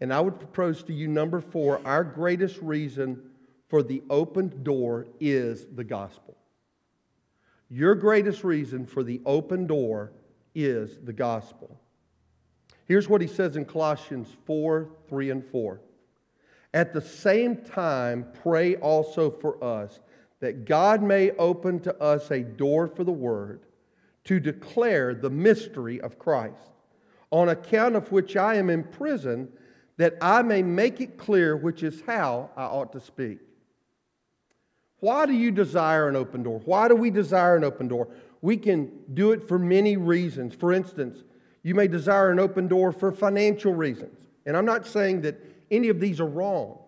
And 0.00 0.12
I 0.12 0.20
would 0.20 0.38
propose 0.38 0.82
to 0.84 0.92
you, 0.92 1.06
number 1.06 1.40
four, 1.40 1.80
our 1.84 2.02
greatest 2.02 2.58
reason 2.60 3.22
for 3.68 3.82
the 3.82 4.02
open 4.10 4.62
door 4.62 5.06
is 5.20 5.66
the 5.74 5.84
gospel. 5.84 6.36
Your 7.68 7.94
greatest 7.94 8.42
reason 8.42 8.84
for 8.84 9.04
the 9.04 9.20
open 9.24 9.66
door 9.66 10.12
is 10.54 10.98
the 11.04 11.12
gospel. 11.12 11.80
Here's 12.86 13.08
what 13.08 13.20
he 13.20 13.28
says 13.28 13.54
in 13.54 13.64
Colossians 13.64 14.28
4 14.46 14.90
3 15.08 15.30
and 15.30 15.44
4. 15.44 15.80
At 16.74 16.92
the 16.92 17.00
same 17.00 17.56
time, 17.56 18.26
pray 18.42 18.74
also 18.76 19.30
for 19.30 19.62
us 19.62 20.00
that 20.40 20.64
God 20.64 21.02
may 21.02 21.30
open 21.32 21.80
to 21.80 22.02
us 22.02 22.30
a 22.30 22.40
door 22.40 22.88
for 22.88 23.04
the 23.04 23.12
word 23.12 23.60
to 24.24 24.40
declare 24.40 25.14
the 25.14 25.30
mystery 25.30 26.00
of 26.00 26.18
Christ, 26.18 26.70
on 27.30 27.48
account 27.48 27.94
of 27.94 28.10
which 28.10 28.36
I 28.36 28.56
am 28.56 28.68
in 28.68 28.84
prison, 28.84 29.48
that 29.96 30.16
I 30.20 30.42
may 30.42 30.62
make 30.62 31.00
it 31.00 31.18
clear 31.18 31.56
which 31.56 31.82
is 31.82 32.02
how 32.06 32.50
I 32.56 32.64
ought 32.64 32.92
to 32.92 33.00
speak. 33.00 33.38
Why 35.00 35.26
do 35.26 35.32
you 35.32 35.50
desire 35.50 36.08
an 36.08 36.16
open 36.16 36.42
door? 36.42 36.60
Why 36.64 36.88
do 36.88 36.94
we 36.94 37.10
desire 37.10 37.56
an 37.56 37.64
open 37.64 37.88
door? 37.88 38.08
We 38.42 38.56
can 38.56 38.90
do 39.14 39.32
it 39.32 39.46
for 39.46 39.58
many 39.58 39.96
reasons. 39.96 40.54
For 40.54 40.72
instance, 40.72 41.22
you 41.62 41.74
may 41.74 41.88
desire 41.88 42.30
an 42.30 42.38
open 42.38 42.68
door 42.68 42.92
for 42.92 43.12
financial 43.12 43.74
reasons. 43.74 44.18
And 44.46 44.56
I'm 44.56 44.64
not 44.64 44.86
saying 44.86 45.22
that 45.22 45.38
any 45.70 45.88
of 45.88 46.00
these 46.00 46.20
are 46.20 46.26
wrong, 46.26 46.78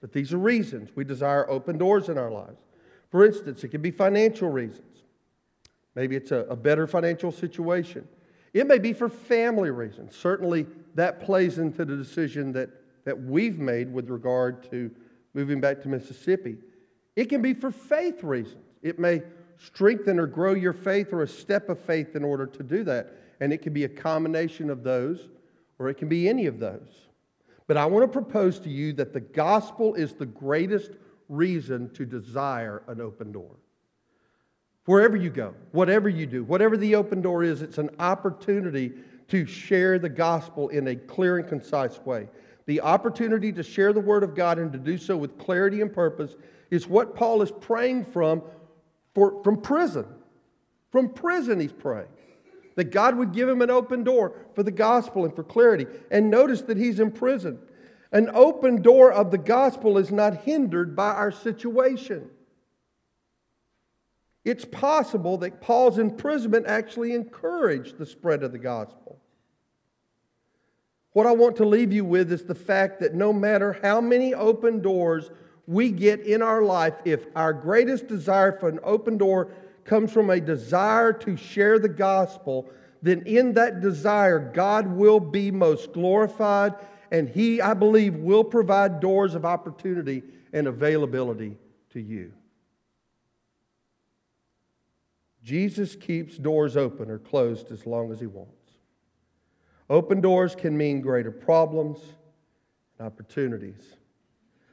but 0.00 0.12
these 0.12 0.32
are 0.32 0.38
reasons 0.38 0.90
we 0.94 1.04
desire 1.04 1.48
open 1.50 1.78
doors 1.78 2.08
in 2.08 2.18
our 2.18 2.30
lives. 2.30 2.60
For 3.10 3.24
instance, 3.24 3.64
it 3.64 3.68
could 3.68 3.82
be 3.82 3.90
financial 3.90 4.48
reasons. 4.48 5.02
Maybe 5.94 6.16
it's 6.16 6.30
a, 6.30 6.46
a 6.48 6.56
better 6.56 6.86
financial 6.86 7.32
situation. 7.32 8.06
It 8.54 8.66
may 8.66 8.78
be 8.78 8.92
for 8.92 9.08
family 9.08 9.70
reasons. 9.70 10.16
Certainly, 10.16 10.66
that 10.94 11.20
plays 11.20 11.58
into 11.58 11.84
the 11.84 11.96
decision 11.96 12.52
that, 12.52 12.70
that 13.04 13.20
we've 13.20 13.58
made 13.58 13.92
with 13.92 14.08
regard 14.08 14.68
to 14.70 14.90
moving 15.34 15.60
back 15.60 15.82
to 15.82 15.88
Mississippi. 15.88 16.56
It 17.16 17.28
can 17.28 17.42
be 17.42 17.54
for 17.54 17.70
faith 17.70 18.22
reasons. 18.22 18.64
It 18.82 18.98
may 18.98 19.22
strengthen 19.58 20.18
or 20.18 20.26
grow 20.26 20.54
your 20.54 20.72
faith 20.72 21.12
or 21.12 21.22
a 21.22 21.28
step 21.28 21.68
of 21.68 21.78
faith 21.78 22.16
in 22.16 22.24
order 22.24 22.46
to 22.46 22.62
do 22.62 22.82
that. 22.84 23.14
And 23.40 23.52
it 23.52 23.62
can 23.62 23.72
be 23.72 23.84
a 23.84 23.88
combination 23.88 24.70
of 24.70 24.82
those, 24.82 25.28
or 25.78 25.88
it 25.88 25.94
can 25.94 26.08
be 26.08 26.28
any 26.28 26.46
of 26.46 26.58
those. 26.58 27.08
But 27.66 27.76
I 27.76 27.86
want 27.86 28.02
to 28.04 28.08
propose 28.08 28.58
to 28.60 28.68
you 28.68 28.92
that 28.94 29.12
the 29.12 29.20
gospel 29.20 29.94
is 29.94 30.14
the 30.14 30.26
greatest 30.26 30.92
reason 31.30 31.88
to 31.94 32.04
desire 32.04 32.82
an 32.88 33.00
open 33.00 33.32
door. 33.32 33.56
Wherever 34.84 35.16
you 35.16 35.30
go, 35.30 35.54
whatever 35.72 36.08
you 36.08 36.26
do, 36.26 36.42
whatever 36.42 36.76
the 36.76 36.96
open 36.96 37.22
door 37.22 37.44
is, 37.44 37.62
it's 37.62 37.78
an 37.78 37.90
opportunity 37.98 38.92
to 39.28 39.46
share 39.46 39.98
the 39.98 40.08
gospel 40.08 40.68
in 40.70 40.88
a 40.88 40.96
clear 40.96 41.38
and 41.38 41.48
concise 41.48 41.98
way. 42.00 42.28
The 42.66 42.80
opportunity 42.80 43.52
to 43.52 43.62
share 43.62 43.92
the 43.92 44.00
word 44.00 44.22
of 44.22 44.34
God 44.34 44.58
and 44.58 44.72
to 44.72 44.78
do 44.78 44.98
so 44.98 45.16
with 45.16 45.38
clarity 45.38 45.80
and 45.80 45.92
purpose 45.92 46.34
is 46.70 46.88
what 46.88 47.14
Paul 47.14 47.42
is 47.42 47.52
praying 47.52 48.06
from 48.06 48.42
for, 49.14 49.42
from 49.42 49.60
prison. 49.60 50.06
From 50.90 51.10
prison, 51.10 51.60
he's 51.60 51.72
praying. 51.72 52.08
That 52.76 52.90
God 52.90 53.16
would 53.16 53.32
give 53.32 53.48
him 53.48 53.62
an 53.62 53.70
open 53.70 54.02
door 54.02 54.34
for 54.54 54.62
the 54.62 54.70
gospel 54.70 55.24
and 55.24 55.34
for 55.34 55.44
clarity. 55.44 55.86
And 56.10 56.30
notice 56.30 56.62
that 56.62 56.76
he's 56.76 57.00
in 57.00 57.10
prison. 57.10 57.58
An 58.12 58.30
open 58.34 58.82
door 58.82 59.12
of 59.12 59.30
the 59.30 59.38
gospel 59.38 59.96
is 59.98 60.10
not 60.10 60.42
hindered 60.42 60.96
by 60.96 61.10
our 61.10 61.30
situation. 61.30 62.28
It's 64.44 64.64
possible 64.64 65.38
that 65.38 65.60
Paul's 65.60 65.98
imprisonment 65.98 66.66
actually 66.66 67.12
encouraged 67.12 67.98
the 67.98 68.06
spread 68.06 68.42
of 68.42 68.52
the 68.52 68.58
gospel. 68.58 69.20
What 71.12 71.26
I 71.26 71.32
want 71.32 71.56
to 71.56 71.64
leave 71.64 71.92
you 71.92 72.04
with 72.04 72.32
is 72.32 72.44
the 72.44 72.54
fact 72.54 73.00
that 73.00 73.14
no 73.14 73.32
matter 73.32 73.78
how 73.82 74.00
many 74.00 74.32
open 74.32 74.80
doors 74.80 75.30
we 75.66 75.90
get 75.90 76.20
in 76.20 76.42
our 76.42 76.62
life, 76.62 76.94
if 77.04 77.26
our 77.36 77.52
greatest 77.52 78.08
desire 78.08 78.58
for 78.58 78.68
an 78.68 78.80
open 78.82 79.18
door 79.18 79.52
comes 79.84 80.12
from 80.12 80.30
a 80.30 80.40
desire 80.40 81.12
to 81.12 81.36
share 81.36 81.78
the 81.78 81.88
gospel, 81.88 82.68
then 83.02 83.22
in 83.26 83.54
that 83.54 83.80
desire, 83.80 84.38
God 84.38 84.86
will 84.86 85.20
be 85.20 85.50
most 85.50 85.92
glorified, 85.92 86.74
and 87.10 87.28
He, 87.28 87.60
I 87.60 87.74
believe, 87.74 88.16
will 88.16 88.44
provide 88.44 89.00
doors 89.00 89.34
of 89.34 89.44
opportunity 89.44 90.22
and 90.52 90.66
availability 90.66 91.56
to 91.90 92.00
you. 92.00 92.32
Jesus 95.42 95.96
keeps 95.96 96.36
doors 96.36 96.76
open 96.76 97.10
or 97.10 97.18
closed 97.18 97.72
as 97.72 97.86
long 97.86 98.12
as 98.12 98.20
He 98.20 98.26
wants. 98.26 98.52
Open 99.88 100.20
doors 100.20 100.54
can 100.54 100.76
mean 100.76 101.00
greater 101.00 101.32
problems 101.32 101.98
and 102.98 103.06
opportunities. 103.06 103.96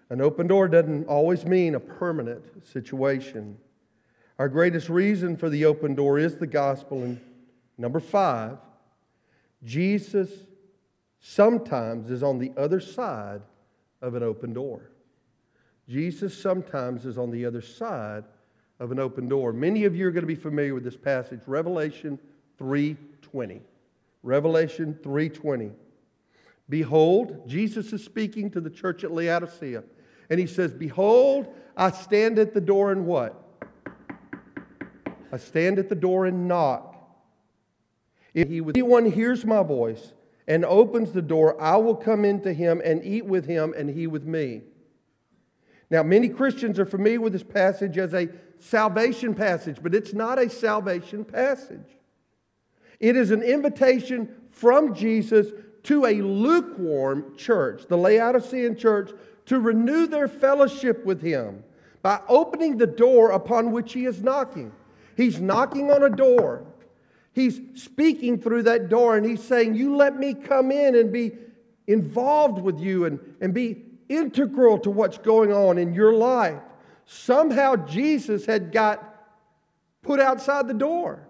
An 0.10 0.22
open 0.22 0.48
door 0.48 0.68
doesn't 0.68 1.06
always 1.08 1.46
mean 1.46 1.76
a 1.76 1.80
permanent 1.80 2.68
situation. 2.68 3.58
Our 4.38 4.48
greatest 4.48 4.90
reason 4.90 5.36
for 5.36 5.50
the 5.50 5.66
open 5.66 5.96
door 5.96 6.20
is 6.20 6.38
the 6.38 6.48
gospel. 6.48 7.02
And 7.02 7.20
number 7.78 8.00
five, 8.00 8.58
Jesus 9.64 10.30
sometimes 11.20 12.10
is 12.10 12.24
on 12.24 12.40
the 12.40 12.52
other 12.58 12.80
side 12.80 13.42
of 14.02 14.16
an 14.16 14.24
open 14.24 14.54
door. 14.54 14.92
Jesus 15.88 16.38
sometimes 16.38 17.06
is 17.06 17.18
on 17.18 17.32
the 17.32 17.46
other 17.46 17.62
side 17.62 18.26
of 18.80 18.92
an 18.92 19.00
open 19.00 19.28
door. 19.28 19.54
Many 19.54 19.86
of 19.86 19.96
you 19.96 20.08
are 20.08 20.12
going 20.12 20.24
to 20.24 20.28
be 20.28 20.36
familiar 20.36 20.74
with 20.74 20.84
this 20.84 20.98
passage, 20.98 21.42
Revelation 21.48 22.20
3:20. 22.60 23.62
Revelation 24.24 25.00
3:20. 25.02 25.72
Behold, 26.70 27.48
Jesus 27.48 27.94
is 27.94 28.04
speaking 28.04 28.52
to 28.52 28.60
the 28.60 28.70
church 28.70 29.04
at 29.04 29.12
Laodicea, 29.12 29.84
and 30.30 30.40
he 30.40 30.46
says, 30.46 30.74
"Behold, 30.74 31.48
I 31.78 31.92
stand 31.92 32.38
at 32.38 32.54
the 32.54 32.62
door 32.62 32.92
and 32.92 33.06
what? 33.06 33.44
I 35.32 35.38
stand 35.38 35.80
at 35.80 35.90
the 35.90 35.96
door 35.96 36.26
and 36.26 36.48
knock. 36.48 36.96
If 38.34 38.48
anyone 38.48 39.06
hears 39.06 39.46
my 39.46 39.64
voice 39.64 40.14
and 40.48 40.64
opens 40.64 41.12
the 41.12 41.22
door, 41.22 41.60
I 41.62 41.78
will 41.78 41.96
come 41.96 42.24
into 42.24 42.54
him 42.54 42.82
and 42.84 43.04
eat 43.04 43.26
with 43.26 43.46
him 43.46 43.74
and 43.78 43.90
he 43.90 44.08
with 44.08 44.26
me." 44.26 44.64
Now, 45.90 46.04
many 46.04 46.30
Christians 46.30 46.80
are 46.80 46.86
familiar 46.86 47.22
with 47.22 47.34
this 47.34 47.44
passage 47.44 47.98
as 47.98 48.14
a 48.14 48.30
salvation 48.60 49.34
passage, 49.34 49.78
but 49.82 49.96
it's 49.96 50.14
not 50.14 50.40
a 50.40 50.50
salvation 50.50 51.24
passage. 51.24 51.98
It 53.00 53.16
is 53.16 53.32
an 53.32 53.44
invitation 53.44 54.30
from 54.50 54.94
Jesus 54.94 55.48
to 55.84 56.06
a 56.06 56.22
lukewarm 56.22 57.36
church, 57.38 57.88
the 57.88 57.98
Laodicean 57.98 58.76
church, 58.76 59.12
to 59.46 59.60
renew 59.60 60.08
their 60.08 60.28
fellowship 60.28 61.06
with 61.06 61.22
Him 61.22 61.64
by 62.02 62.20
opening 62.28 62.78
the 62.78 62.88
door 62.88 63.32
upon 63.32 63.72
which 63.72 63.94
He 63.94 64.06
is 64.06 64.22
knocking. 64.22 64.72
He's 65.16 65.40
knocking 65.40 65.90
on 65.90 66.04
a 66.04 66.10
door. 66.10 66.66
He's 67.38 67.62
speaking 67.76 68.42
through 68.42 68.64
that 68.64 68.90
door 68.90 69.16
and 69.16 69.24
He's 69.24 69.44
saying, 69.44 69.76
You 69.76 69.96
let 69.96 70.18
me 70.18 70.34
come 70.34 70.72
in 70.72 70.96
and 70.96 71.14
be 71.14 71.34
involved 71.86 72.60
with 72.60 72.80
you 72.80 73.06
and, 73.06 73.20
and 73.40 73.54
be 73.54 73.84
integral 74.10 74.80
to 74.80 74.90
what's 74.90 75.20
going 75.20 75.54
on 75.54 75.78
in 75.78 75.94
your 75.94 76.14
life. 76.14 76.60
Somehow 77.06 77.76
Jesus 77.76 78.48
had 78.48 78.72
got 78.72 79.04
put 80.02 80.20
outside 80.20 80.68
the 80.68 80.74
door 80.74 81.30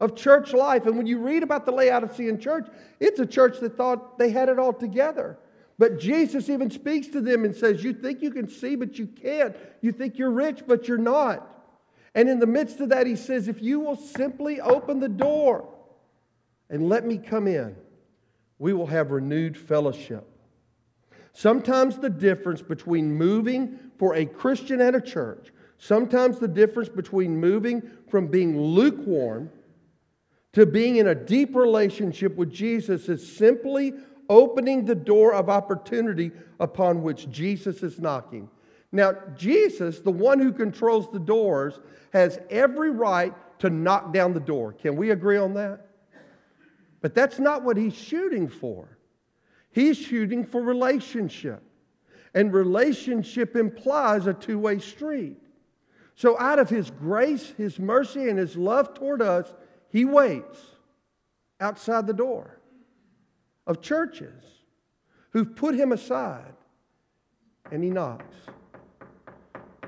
of 0.00 0.16
church 0.16 0.54
life. 0.54 0.86
And 0.86 0.96
when 0.96 1.06
you 1.06 1.18
read 1.18 1.42
about 1.42 1.66
the 1.66 1.72
Laodicean 1.72 2.40
church, 2.40 2.68
it's 2.98 3.20
a 3.20 3.26
church 3.26 3.60
that 3.60 3.76
thought 3.76 4.18
they 4.18 4.30
had 4.30 4.48
it 4.48 4.58
all 4.58 4.72
together. 4.72 5.38
But 5.78 6.00
Jesus 6.00 6.48
even 6.48 6.70
speaks 6.70 7.08
to 7.08 7.20
them 7.20 7.44
and 7.44 7.54
says, 7.54 7.84
You 7.84 7.92
think 7.92 8.22
you 8.22 8.30
can 8.30 8.48
see, 8.48 8.76
but 8.76 8.98
you 8.98 9.08
can't. 9.08 9.54
You 9.82 9.92
think 9.92 10.16
you're 10.16 10.30
rich, 10.30 10.62
but 10.66 10.88
you're 10.88 10.96
not. 10.96 11.46
And 12.14 12.28
in 12.28 12.40
the 12.40 12.46
midst 12.46 12.80
of 12.80 12.90
that, 12.90 13.06
he 13.06 13.16
says, 13.16 13.48
If 13.48 13.62
you 13.62 13.80
will 13.80 13.96
simply 13.96 14.60
open 14.60 15.00
the 15.00 15.08
door 15.08 15.68
and 16.68 16.88
let 16.88 17.06
me 17.06 17.18
come 17.18 17.46
in, 17.46 17.76
we 18.58 18.72
will 18.72 18.86
have 18.86 19.10
renewed 19.10 19.56
fellowship. 19.56 20.28
Sometimes 21.32 21.98
the 21.98 22.10
difference 22.10 22.60
between 22.60 23.14
moving 23.14 23.78
for 23.98 24.14
a 24.14 24.26
Christian 24.26 24.80
at 24.80 24.94
a 24.94 25.00
church, 25.00 25.52
sometimes 25.78 26.38
the 26.38 26.48
difference 26.48 26.88
between 26.88 27.38
moving 27.38 27.82
from 28.08 28.26
being 28.26 28.60
lukewarm 28.60 29.50
to 30.52 30.66
being 30.66 30.96
in 30.96 31.08
a 31.08 31.14
deep 31.14 31.56
relationship 31.56 32.36
with 32.36 32.52
Jesus 32.52 33.08
is 33.08 33.36
simply 33.36 33.94
opening 34.28 34.84
the 34.84 34.94
door 34.94 35.32
of 35.32 35.48
opportunity 35.48 36.30
upon 36.60 37.02
which 37.02 37.30
Jesus 37.30 37.82
is 37.82 37.98
knocking. 37.98 38.48
Now, 38.92 39.14
Jesus, 39.36 40.00
the 40.00 40.10
one 40.10 40.38
who 40.38 40.52
controls 40.52 41.10
the 41.10 41.18
doors, 41.18 41.80
has 42.12 42.38
every 42.50 42.90
right 42.90 43.34
to 43.60 43.70
knock 43.70 44.12
down 44.12 44.34
the 44.34 44.40
door. 44.40 44.72
Can 44.72 44.96
we 44.96 45.10
agree 45.10 45.38
on 45.38 45.54
that? 45.54 45.88
But 47.00 47.14
that's 47.14 47.38
not 47.38 47.64
what 47.64 47.76
he's 47.76 47.94
shooting 47.94 48.48
for. 48.48 48.98
He's 49.72 49.96
shooting 49.96 50.44
for 50.44 50.62
relationship. 50.62 51.62
And 52.34 52.52
relationship 52.52 53.56
implies 53.56 54.26
a 54.26 54.34
two 54.34 54.58
way 54.58 54.78
street. 54.78 55.38
So, 56.14 56.38
out 56.38 56.58
of 56.58 56.68
His 56.68 56.90
grace, 56.90 57.52
His 57.56 57.78
mercy, 57.78 58.28
and 58.28 58.38
His 58.38 58.56
love 58.56 58.94
toward 58.94 59.22
us, 59.22 59.52
He 59.88 60.04
waits 60.04 60.58
outside 61.60 62.06
the 62.06 62.12
door 62.12 62.58
of 63.66 63.80
churches 63.80 64.42
who've 65.30 65.54
put 65.56 65.74
Him 65.74 65.92
aside. 65.92 66.54
And 67.70 67.82
He 67.82 67.90
knocks. 67.90 68.36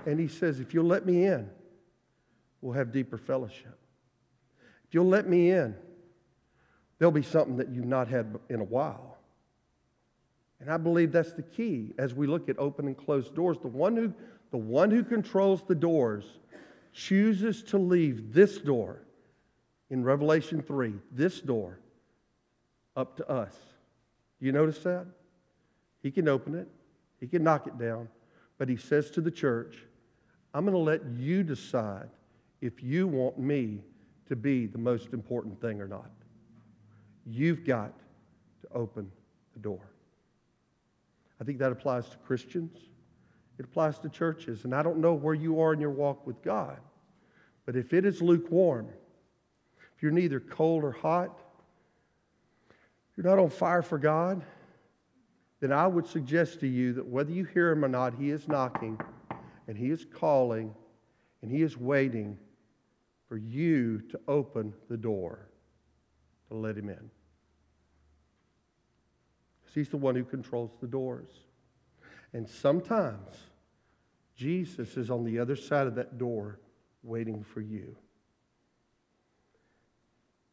And 0.06 0.20
He 0.20 0.28
says, 0.28 0.60
If 0.60 0.74
you'll 0.74 0.86
let 0.86 1.06
me 1.06 1.24
in, 1.24 1.48
we'll 2.60 2.74
have 2.74 2.92
deeper 2.92 3.18
fellowship. 3.18 3.78
If 4.86 4.94
you'll 4.94 5.08
let 5.08 5.28
me 5.28 5.50
in, 5.50 5.74
there'll 6.98 7.12
be 7.12 7.22
something 7.22 7.56
that 7.56 7.68
you've 7.70 7.84
not 7.84 8.08
had 8.08 8.38
in 8.48 8.60
a 8.60 8.64
while. 8.64 9.18
And 10.60 10.70
I 10.70 10.76
believe 10.76 11.12
that's 11.12 11.32
the 11.32 11.42
key 11.42 11.92
as 11.98 12.14
we 12.14 12.26
look 12.26 12.48
at 12.48 12.58
open 12.58 12.86
and 12.86 12.96
closed 12.96 13.34
doors. 13.34 13.58
The 13.60 13.68
one 13.68 13.96
who, 13.96 14.14
the 14.50 14.56
one 14.56 14.90
who 14.90 15.02
controls 15.02 15.62
the 15.62 15.74
doors 15.74 16.24
chooses 16.92 17.62
to 17.64 17.78
leave 17.78 18.32
this 18.32 18.58
door 18.58 19.02
in 19.90 20.04
Revelation 20.04 20.62
3, 20.62 20.94
this 21.12 21.40
door, 21.40 21.78
up 22.96 23.16
to 23.16 23.28
us. 23.28 23.54
You 24.40 24.52
notice 24.52 24.78
that? 24.84 25.06
He 26.02 26.10
can 26.10 26.28
open 26.28 26.54
it, 26.54 26.68
he 27.20 27.26
can 27.26 27.42
knock 27.42 27.66
it 27.66 27.78
down, 27.78 28.08
but 28.58 28.68
he 28.68 28.76
says 28.76 29.10
to 29.12 29.20
the 29.20 29.30
church, 29.30 29.76
I'm 30.54 30.64
going 30.64 30.72
to 30.72 30.78
let 30.78 31.04
you 31.18 31.42
decide 31.42 32.08
if 32.60 32.82
you 32.82 33.08
want 33.08 33.38
me 33.38 33.80
to 34.28 34.36
be 34.36 34.66
the 34.66 34.78
most 34.78 35.12
important 35.12 35.60
thing 35.60 35.80
or 35.80 35.88
not. 35.88 36.10
You've 37.26 37.64
got 37.64 37.92
to 38.62 38.72
open 38.72 39.10
the 39.52 39.58
door. 39.58 39.80
I 41.40 41.44
think 41.44 41.58
that 41.58 41.72
applies 41.72 42.08
to 42.10 42.16
Christians. 42.18 42.78
It 43.58 43.64
applies 43.64 43.98
to 43.98 44.08
churches. 44.08 44.64
And 44.64 44.74
I 44.74 44.82
don't 44.82 44.98
know 44.98 45.14
where 45.14 45.34
you 45.34 45.60
are 45.60 45.72
in 45.72 45.80
your 45.80 45.90
walk 45.90 46.24
with 46.24 46.40
God, 46.42 46.78
but 47.66 47.74
if 47.74 47.92
it 47.92 48.04
is 48.04 48.22
lukewarm, 48.22 48.88
if 49.96 50.02
you're 50.02 50.12
neither 50.12 50.38
cold 50.38 50.84
or 50.84 50.92
hot, 50.92 51.36
you're 53.16 53.26
not 53.26 53.38
on 53.38 53.50
fire 53.50 53.82
for 53.82 53.98
God, 53.98 54.42
then 55.60 55.72
I 55.72 55.86
would 55.86 56.06
suggest 56.06 56.60
to 56.60 56.66
you 56.66 56.92
that 56.94 57.06
whether 57.06 57.32
you 57.32 57.44
hear 57.44 57.72
him 57.72 57.84
or 57.84 57.88
not, 57.88 58.14
he 58.14 58.30
is 58.30 58.46
knocking 58.46 59.00
and 59.66 59.76
he 59.76 59.90
is 59.90 60.04
calling 60.04 60.74
and 61.42 61.50
he 61.50 61.62
is 61.62 61.76
waiting 61.76 62.38
for 63.28 63.36
you 63.36 64.00
to 64.10 64.20
open 64.28 64.72
the 64.88 64.96
door 64.96 65.48
to 66.48 66.54
let 66.54 66.76
him 66.76 66.88
in. 66.88 67.10
He's 69.74 69.88
the 69.88 69.96
one 69.96 70.14
who 70.14 70.22
controls 70.22 70.70
the 70.80 70.86
doors. 70.86 71.30
And 72.32 72.48
sometimes 72.48 73.36
Jesus 74.36 74.96
is 74.96 75.10
on 75.10 75.24
the 75.24 75.38
other 75.38 75.56
side 75.56 75.86
of 75.86 75.96
that 75.96 76.16
door 76.16 76.60
waiting 77.02 77.42
for 77.42 77.60
you. 77.60 77.96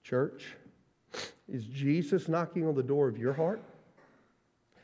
Church, 0.04 0.56
is 1.48 1.66
Jesus 1.66 2.28
knocking 2.28 2.68
on 2.68 2.74
the 2.76 2.84
door 2.84 3.08
of 3.08 3.18
your 3.18 3.34
heart? 3.34 3.62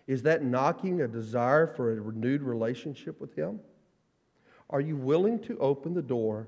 Is 0.05 0.21
that 0.23 0.43
knocking 0.43 1.01
a 1.01 1.07
desire 1.07 1.67
for 1.67 1.91
a 1.91 1.99
renewed 1.99 2.41
relationship 2.41 3.19
with 3.19 3.35
Him? 3.35 3.59
Are 4.69 4.81
you 4.81 4.95
willing 4.95 5.39
to 5.43 5.57
open 5.59 5.93
the 5.93 6.01
door 6.01 6.47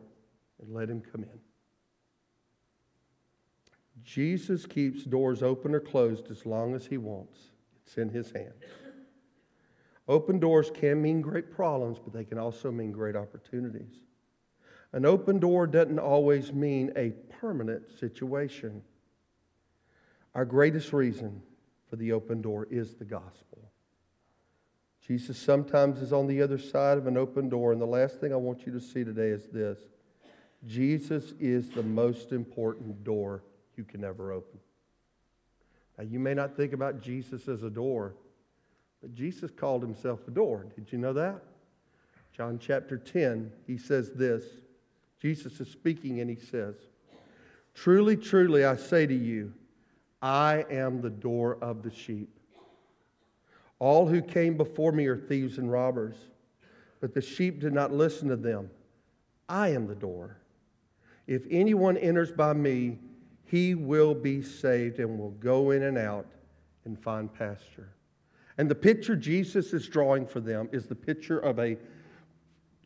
and 0.62 0.74
let 0.74 0.90
Him 0.90 1.02
come 1.02 1.24
in? 1.24 1.40
Jesus 4.04 4.66
keeps 4.66 5.04
doors 5.04 5.44
open 5.44 5.74
or 5.74 5.80
closed 5.80 6.32
as 6.32 6.46
long 6.46 6.76
as 6.76 6.86
He 6.86 6.98
wants. 6.98 7.38
It's 7.86 7.98
in 7.98 8.10
His 8.10 8.32
hands. 8.32 8.64
Open 10.08 10.40
doors 10.40 10.72
can 10.74 11.02
mean 11.02 11.22
great 11.22 11.52
problems, 11.52 12.00
but 12.04 12.14
they 12.14 12.26
can 12.26 12.40
also 12.40 12.72
mean 12.72 12.92
great 12.92 13.16
opportunities. 13.16 13.94
An 14.92 15.06
open 15.06 15.40
door 15.40 15.68
doesn't 15.68 16.00
always 16.00 16.52
mean 16.52 16.92
a 16.96 17.12
permanent 17.40 17.84
situation. 18.00 18.82
Our 20.34 20.46
greatest 20.46 20.94
reason 20.94 21.44
for 21.88 21.96
the 21.96 22.12
open 22.12 22.42
door 22.42 22.68
is 22.72 22.96
the 22.96 23.06
gospel. 23.06 23.69
Jesus 25.10 25.40
sometimes 25.40 26.04
is 26.04 26.14
on 26.14 26.28
the 26.28 26.40
other 26.40 26.60
side 26.60 27.00
of 27.00 27.08
an 27.08 27.18
open 27.18 27.50
door, 27.50 27.72
and 27.72 27.82
the 27.82 27.86
last 27.88 28.22
thing 28.22 28.32
I 28.32 28.36
want 28.36 28.68
you 28.68 28.72
to 28.74 28.80
see 28.80 29.04
today 29.04 29.30
is 29.30 29.48
this 29.48 29.80
Jesus 30.68 31.34
is 31.40 31.72
the 31.72 31.82
most 31.82 32.32
important 32.32 33.04
door 33.04 33.42
you 33.76 33.84
can 33.84 34.04
ever 34.04 34.32
open. 34.32 34.60
Now, 35.98 36.04
you 36.04 36.20
may 36.20 36.36
not 36.36 36.56
think 36.56 36.74
about 36.74 37.02
Jesus 37.02 37.48
as 37.48 37.64
a 37.64 37.72
door, 37.72 38.14
but 39.02 39.16
Jesus 39.16 39.50
called 39.50 39.82
himself 39.82 40.28
a 40.28 40.32
door. 40.32 40.68
Did 40.76 40.92
you 40.92 41.00
know 41.00 41.14
that? 41.14 41.42
John 42.32 42.60
chapter 42.62 42.96
10, 42.96 43.52
he 43.66 43.80
says 43.80 44.12
this. 44.12 44.44
Jesus 45.20 45.60
is 45.60 45.72
speaking 45.72 46.20
and 46.20 46.30
he 46.30 46.36
says, 46.36 46.76
Truly, 47.74 48.16
truly, 48.16 48.64
I 48.64 48.76
say 48.76 49.08
to 49.08 49.16
you, 49.16 49.54
I 50.22 50.66
am 50.70 51.02
the 51.02 51.10
door 51.10 51.58
of 51.64 51.82
the 51.82 51.92
sheep. 51.92 52.39
All 53.80 54.06
who 54.06 54.22
came 54.22 54.58
before 54.58 54.92
me 54.92 55.08
are 55.08 55.18
thieves 55.18 55.58
and 55.58 55.72
robbers, 55.72 56.16
but 57.00 57.14
the 57.14 57.22
sheep 57.22 57.62
did 57.62 57.74
not 57.74 57.94
listen 57.94 58.28
to 58.28 58.36
them. 58.36 58.70
I 59.48 59.70
am 59.70 59.88
the 59.88 59.96
door. 59.96 60.38
If 61.28 61.44
anyone 61.50 61.98
enters 61.98 62.32
by 62.32 62.54
me, 62.54 63.00
he 63.46 63.74
will 63.76 64.14
be 64.14 64.42
saved 64.42 65.00
and 65.00 65.18
will 65.18 65.32
go 65.32 65.72
in 65.72 65.84
and 65.84 65.98
out 65.98 66.28
and 66.86 67.02
find 67.02 67.34
pasture. 67.34 67.94
And 68.58 68.70
the 68.70 68.76
picture 68.76 69.16
Jesus 69.16 69.74
is 69.74 69.88
drawing 69.88 70.28
for 70.28 70.42
them 70.42 70.70
is 70.74 70.86
the 70.86 70.96
picture 70.96 71.40
of 71.40 71.60
a 71.60 71.78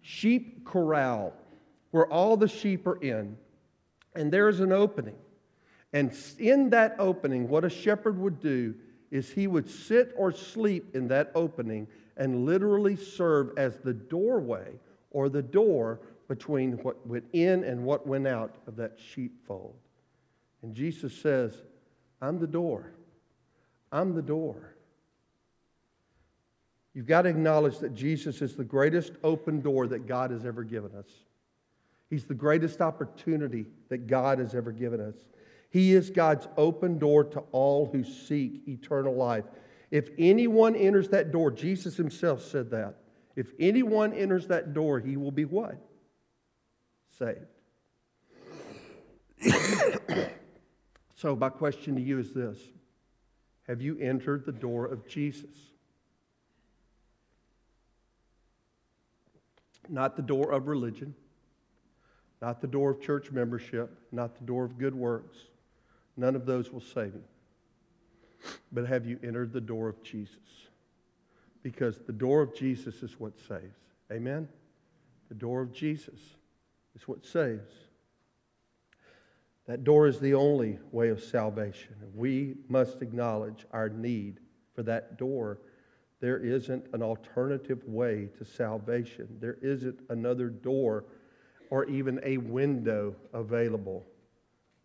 sheep 0.02 0.64
corral 0.66 1.34
where 1.92 2.06
all 2.08 2.38
the 2.38 2.48
sheep 2.48 2.86
are 2.86 3.02
in, 3.02 3.38
and 4.16 4.32
there 4.32 4.50
is 4.50 4.60
an 4.60 4.72
opening. 4.72 5.16
And 5.92 6.16
in 6.38 6.70
that 6.72 6.96
opening, 7.00 7.48
what 7.50 7.66
a 7.66 7.70
shepherd 7.70 8.20
would 8.20 8.40
do 8.40 8.76
is 9.14 9.30
he 9.30 9.46
would 9.46 9.70
sit 9.70 10.12
or 10.18 10.32
sleep 10.32 10.96
in 10.96 11.08
that 11.08 11.32
opening 11.36 11.88
and 12.18 12.48
literally 12.48 12.96
serve 12.96 13.52
as 13.58 13.78
the 13.78 13.94
doorway 13.94 14.74
or 15.12 15.30
the 15.30 15.42
door 15.42 16.00
between 16.28 16.72
what 16.80 17.06
went 17.06 17.24
in 17.32 17.64
and 17.64 17.84
what 17.84 18.08
went 18.08 18.26
out 18.26 18.56
of 18.66 18.76
that 18.76 18.98
sheepfold. 18.98 19.76
And 20.64 20.74
Jesus 20.74 21.16
says, 21.16 21.62
I'm 22.24 22.40
the 22.40 22.48
door. 22.48 22.92
I'm 23.92 24.16
the 24.16 24.22
door. 24.24 24.74
You've 26.96 27.06
got 27.06 27.22
to 27.22 27.30
acknowledge 27.30 27.78
that 27.80 27.94
Jesus 27.94 28.42
is 28.42 28.56
the 28.56 28.64
greatest 28.64 29.14
open 29.24 29.62
door 29.62 29.86
that 29.88 30.08
God 30.08 30.32
has 30.32 30.44
ever 30.44 30.64
given 30.64 30.92
us. 30.96 31.10
He's 32.10 32.26
the 32.26 32.34
greatest 32.34 32.82
opportunity 32.82 33.68
that 33.90 34.08
God 34.08 34.40
has 34.40 34.56
ever 34.56 34.72
given 34.72 35.00
us. 35.00 35.16
He 35.74 35.96
is 35.96 36.12
God's 36.12 36.48
open 36.56 37.00
door 37.00 37.24
to 37.24 37.40
all 37.52 37.90
who 37.92 38.04
seek 38.04 38.62
eternal 38.68 39.16
life. 39.16 39.46
If 39.90 40.10
anyone 40.20 40.76
enters 40.76 41.10
that 41.10 41.32
door, 41.32 41.50
Jesus 41.50 41.98
himself 41.98 42.44
said 42.44 42.70
that. 42.70 42.98
If 43.36 43.54
anyone 43.60 44.14
enters 44.14 44.46
that 44.50 44.76
door, 44.76 45.00
he 45.00 45.18
will 45.18 45.32
be 45.32 45.46
what? 45.46 45.78
Saved. 47.18 47.40
so, 51.16 51.36
my 51.36 51.50
question 51.50 51.96
to 51.96 52.02
you 52.02 52.20
is 52.20 52.36
this 52.36 52.60
Have 53.68 53.82
you 53.82 53.98
entered 53.98 54.46
the 54.46 54.52
door 54.52 54.86
of 54.86 55.08
Jesus? 55.08 55.50
Not 59.90 60.16
the 60.16 60.22
door 60.22 60.52
of 60.52 60.68
religion, 60.68 61.16
not 62.44 62.62
the 62.62 62.68
door 62.68 62.92
of 62.92 63.02
church 63.02 63.32
membership, 63.32 63.90
not 64.12 64.38
the 64.38 64.46
door 64.46 64.66
of 64.66 64.78
good 64.78 64.94
works. 64.94 65.36
None 66.16 66.36
of 66.36 66.46
those 66.46 66.72
will 66.72 66.82
save 66.82 67.14
you. 67.14 67.24
But 68.72 68.88
have 68.88 69.06
you 69.06 69.20
entered 69.24 69.54
the 69.54 69.62
door 69.62 69.90
of 69.90 70.02
Jesus? 70.04 70.38
Because 71.62 72.00
the 72.00 72.14
door 72.14 72.42
of 72.42 72.54
Jesus 72.54 73.02
is 73.04 73.20
what 73.20 73.38
saves. 73.40 73.80
Amen? 74.12 74.48
The 75.30 75.36
door 75.36 75.62
of 75.62 75.72
Jesus 75.72 76.20
is 76.96 77.08
what 77.08 77.26
saves. 77.26 77.72
That 79.66 79.84
door 79.84 80.08
is 80.08 80.20
the 80.20 80.34
only 80.34 80.78
way 80.92 81.10
of 81.10 81.24
salvation. 81.24 81.96
We 82.14 82.56
must 82.68 83.02
acknowledge 83.02 83.66
our 83.72 83.88
need 83.88 84.40
for 84.76 84.84
that 84.84 85.18
door. 85.18 85.60
There 86.20 86.38
isn't 86.38 86.86
an 86.94 87.02
alternative 87.02 87.84
way 87.86 88.30
to 88.38 88.46
salvation, 88.46 89.38
there 89.40 89.58
isn't 89.62 90.00
another 90.10 90.50
door 90.50 91.06
or 91.70 91.86
even 91.86 92.20
a 92.24 92.38
window 92.38 93.16
available. 93.34 94.06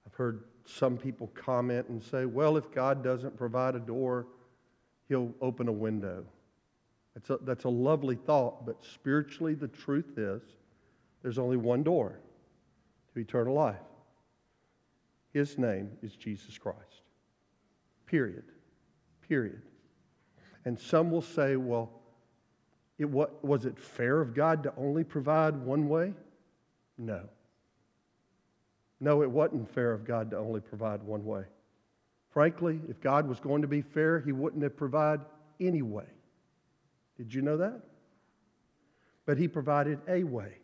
I've 0.07 0.15
heard 0.15 0.45
some 0.69 0.99
people 0.99 1.29
comment 1.35 1.89
and 1.89 2.03
say, 2.03 2.27
well, 2.27 2.57
if 2.57 2.71
God 2.71 3.03
doesn't 3.03 3.37
provide 3.37 3.75
a 3.75 3.81
door, 3.81 4.27
he'll 5.09 5.33
open 5.41 5.69
a 5.69 5.73
window. 5.73 6.25
That's 7.15 7.31
a, 7.31 7.39
that's 7.45 7.65
a 7.65 7.71
lovely 7.71 8.17
thought, 8.17 8.67
but 8.67 8.85
spiritually, 8.85 9.55
the 9.55 9.69
truth 9.69 10.19
is 10.19 10.43
there's 11.23 11.39
only 11.39 11.57
one 11.57 11.83
door 11.83 12.21
to 13.15 13.21
eternal 13.21 13.55
life. 13.55 13.77
His 15.33 15.59
name 15.59 15.91
is 16.03 16.15
Jesus 16.15 16.59
Christ. 16.59 17.03
Period. 18.07 18.45
Period. 19.27 19.63
And 20.65 20.79
some 20.79 21.11
will 21.11 21.23
say, 21.23 21.57
well, 21.57 21.91
it, 22.99 23.09
what, 23.09 23.45
was 23.45 23.65
it 23.65 23.79
fair 23.79 24.21
of 24.21 24.35
God 24.35 24.63
to 24.65 24.73
only 24.77 25.05
provide 25.05 25.57
one 25.57 25.89
way? 25.89 26.13
No. 26.97 27.29
No, 29.01 29.23
it 29.23 29.31
wasn't 29.31 29.73
fair 29.73 29.93
of 29.93 30.05
God 30.05 30.31
to 30.31 30.39
only 30.39 30.61
provide 30.61 31.03
one 31.03 31.25
way. 31.25 31.45
Frankly, 32.31 32.81
if 32.89 33.01
God 33.01 33.29
was 33.29 33.41
going 33.41 33.63
to 33.63 33.69
be 33.69 33.83
fair, 33.83 34.21
He 34.21 34.33
wouldn't 34.33 34.63
have 34.63 34.77
provided 34.77 35.25
any 35.61 35.83
way. 35.83 36.07
Did 37.17 37.33
you 37.33 37.43
know 37.43 37.57
that? 37.57 37.81
But 39.25 39.39
He 39.39 39.49
provided 39.49 40.01
a 40.09 40.25
way 40.25 40.55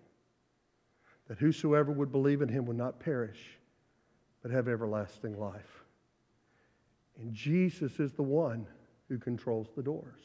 that 1.28 1.38
whosoever 1.38 1.92
would 1.92 2.12
believe 2.12 2.42
in 2.42 2.48
Him 2.48 2.66
would 2.66 2.76
not 2.76 3.00
perish, 3.00 3.58
but 4.42 4.50
have 4.50 4.68
everlasting 4.68 5.38
life. 5.38 5.84
And 7.18 7.32
Jesus 7.32 8.00
is 8.00 8.12
the 8.12 8.22
one 8.22 8.66
who 9.08 9.18
controls 9.18 9.68
the 9.76 9.82
doors. 9.82 10.20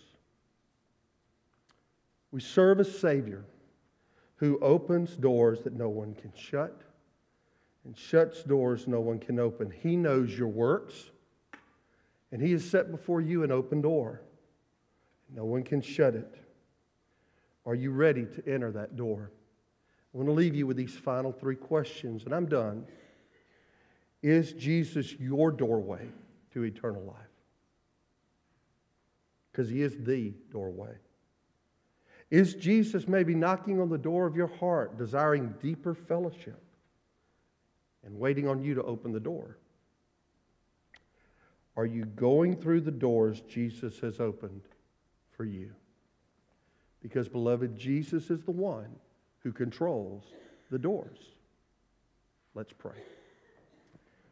We 2.32 2.41
serve 2.41 2.80
a 2.80 2.86
Savior 2.86 3.45
who 4.36 4.60
opens 4.60 5.15
doors 5.15 5.62
that 5.62 5.74
no 5.74 5.89
one 5.89 6.15
can 6.15 6.32
shut 6.36 6.82
and 7.85 7.97
shuts 7.97 8.43
doors 8.43 8.87
no 8.87 8.99
one 8.99 9.19
can 9.19 9.39
open. 9.39 9.71
He 9.71 9.95
knows 9.95 10.37
your 10.37 10.47
works, 10.47 11.11
and 12.31 12.41
He 12.41 12.51
has 12.51 12.69
set 12.69 12.91
before 12.91 13.21
you 13.21 13.43
an 13.43 13.51
open 13.51 13.81
door. 13.81 14.21
No 15.33 15.45
one 15.45 15.63
can 15.63 15.81
shut 15.81 16.15
it. 16.15 16.35
Are 17.65 17.75
you 17.75 17.91
ready 17.91 18.25
to 18.25 18.47
enter 18.47 18.71
that 18.71 18.95
door? 18.95 19.31
I 20.13 20.17
want 20.17 20.27
to 20.27 20.33
leave 20.33 20.55
you 20.55 20.65
with 20.65 20.77
these 20.77 20.95
final 20.95 21.31
three 21.31 21.55
questions, 21.55 22.23
and 22.25 22.33
I'm 22.33 22.47
done. 22.47 22.85
Is 24.21 24.53
Jesus 24.53 25.13
your 25.13 25.51
doorway 25.51 26.07
to 26.53 26.63
eternal 26.63 27.03
life? 27.03 27.15
Because 29.51 29.69
He 29.69 29.81
is 29.81 29.97
the 29.99 30.33
doorway. 30.51 30.95
Is 32.29 32.53
Jesus 32.55 33.07
maybe 33.07 33.33
knocking 33.33 33.79
on 33.79 33.89
the 33.89 33.97
door 33.97 34.27
of 34.27 34.35
your 34.35 34.47
heart, 34.47 34.97
desiring 34.97 35.53
deeper 35.61 35.93
fellowship 35.93 36.61
and 38.05 38.17
waiting 38.17 38.47
on 38.47 38.62
you 38.62 38.75
to 38.75 38.83
open 38.83 39.12
the 39.12 39.19
door? 39.19 39.57
Are 41.75 41.85
you 41.85 42.05
going 42.05 42.55
through 42.55 42.81
the 42.81 42.91
doors 42.91 43.41
Jesus 43.41 43.99
has 43.99 44.19
opened 44.19 44.63
for 45.31 45.45
you? 45.45 45.71
Because, 47.01 47.29
beloved, 47.29 47.77
Jesus 47.77 48.29
is 48.29 48.43
the 48.43 48.51
one 48.51 48.89
who 49.39 49.51
controls 49.51 50.25
the 50.69 50.79
doors. 50.79 51.19
Let's 52.53 52.73
pray. 52.73 53.01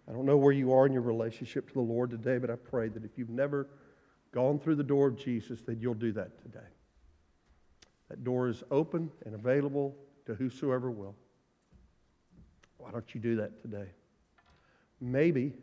I 0.09 0.11
don't 0.11 0.25
know 0.25 0.37
where 0.37 0.53
you 0.53 0.73
are 0.73 0.85
in 0.85 0.93
your 0.93 1.01
relationship 1.01 1.67
to 1.67 1.73
the 1.73 1.79
Lord 1.79 2.09
today, 2.09 2.37
but 2.37 2.49
I 2.49 2.55
pray 2.55 2.89
that 2.89 3.03
if 3.03 3.17
you've 3.17 3.29
never 3.29 3.67
gone 4.33 4.59
through 4.59 4.75
the 4.75 4.83
door 4.83 5.07
of 5.07 5.17
Jesus, 5.17 5.61
that 5.63 5.79
you'll 5.79 5.93
do 5.93 6.11
that 6.13 6.41
today. 6.41 6.67
That 8.09 8.23
door 8.23 8.47
is 8.47 8.63
open 8.71 9.11
and 9.25 9.35
available 9.35 9.95
to 10.25 10.33
whosoever 10.33 10.91
will. 10.91 11.15
Why 12.77 12.91
don't 12.91 13.13
you 13.13 13.21
do 13.21 13.35
that 13.37 13.61
today? 13.61 13.89
Maybe 15.01 15.53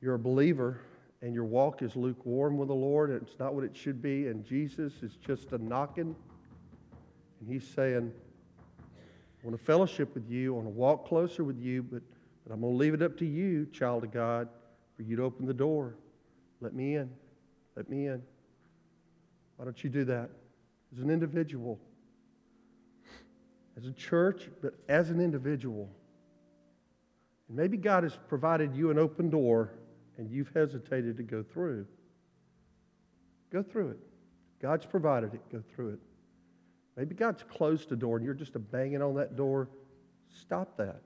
you're 0.00 0.14
a 0.14 0.18
believer 0.18 0.80
and 1.22 1.34
your 1.34 1.44
walk 1.44 1.82
is 1.82 1.94
lukewarm 1.94 2.58
with 2.58 2.68
the 2.68 2.74
Lord 2.74 3.10
and 3.10 3.22
it's 3.22 3.38
not 3.38 3.54
what 3.54 3.64
it 3.64 3.76
should 3.76 4.02
be, 4.02 4.26
and 4.26 4.44
Jesus 4.44 4.92
is 5.02 5.16
just 5.24 5.52
a 5.52 5.58
knocking, 5.58 6.16
and 7.40 7.48
He's 7.48 7.66
saying, 7.66 8.12
I 8.80 9.46
want 9.46 9.58
to 9.58 9.64
fellowship 9.64 10.14
with 10.14 10.28
you, 10.28 10.54
I 10.54 10.56
want 10.56 10.66
to 10.66 10.74
walk 10.74 11.06
closer 11.06 11.44
with 11.44 11.58
you, 11.58 11.82
but, 11.82 12.02
but 12.44 12.52
I'm 12.52 12.60
going 12.60 12.72
to 12.72 12.76
leave 12.76 12.94
it 12.94 13.02
up 13.02 13.16
to 13.18 13.26
you, 13.26 13.66
child 13.66 14.04
of 14.04 14.12
God, 14.12 14.48
for 14.96 15.02
you 15.02 15.16
to 15.16 15.22
open 15.22 15.46
the 15.46 15.54
door. 15.54 15.94
Let 16.60 16.74
me 16.74 16.96
in. 16.96 17.10
Let 17.76 17.88
me 17.88 18.06
in. 18.06 18.22
Why 19.56 19.64
don't 19.64 19.82
you 19.82 19.90
do 19.90 20.04
that 20.04 20.30
as 20.92 21.02
an 21.02 21.10
individual? 21.10 21.78
As 23.76 23.86
a 23.86 23.92
church, 23.92 24.50
but 24.60 24.74
as 24.88 25.10
an 25.10 25.20
individual. 25.20 25.88
And 27.48 27.56
maybe 27.56 27.76
God 27.76 28.02
has 28.02 28.18
provided 28.28 28.74
you 28.74 28.90
an 28.90 28.98
open 28.98 29.30
door 29.30 29.72
and 30.18 30.30
you've 30.30 30.50
hesitated 30.54 31.16
to 31.16 31.22
go 31.22 31.42
through. 31.42 31.86
Go 33.50 33.62
through 33.62 33.90
it. 33.90 33.98
God's 34.60 34.86
provided 34.86 35.34
it. 35.34 35.40
Go 35.50 35.62
through 35.74 35.94
it. 35.94 35.98
Maybe 36.96 37.14
God's 37.14 37.42
closed 37.42 37.90
a 37.92 37.96
door 37.96 38.16
and 38.16 38.24
you're 38.24 38.34
just 38.34 38.54
a 38.54 38.58
banging 38.58 39.02
on 39.02 39.14
that 39.14 39.36
door. 39.36 39.68
Stop 40.40 40.76
that. 40.76 41.02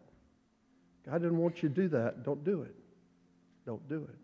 God 1.08 1.22
didn't 1.22 1.38
want 1.38 1.62
you 1.62 1.68
to 1.68 1.74
do 1.74 1.88
that. 1.88 2.24
Don't 2.24 2.44
do 2.44 2.62
it. 2.62 2.74
Don't 3.64 3.88
do 3.88 4.02
it. 4.02 4.18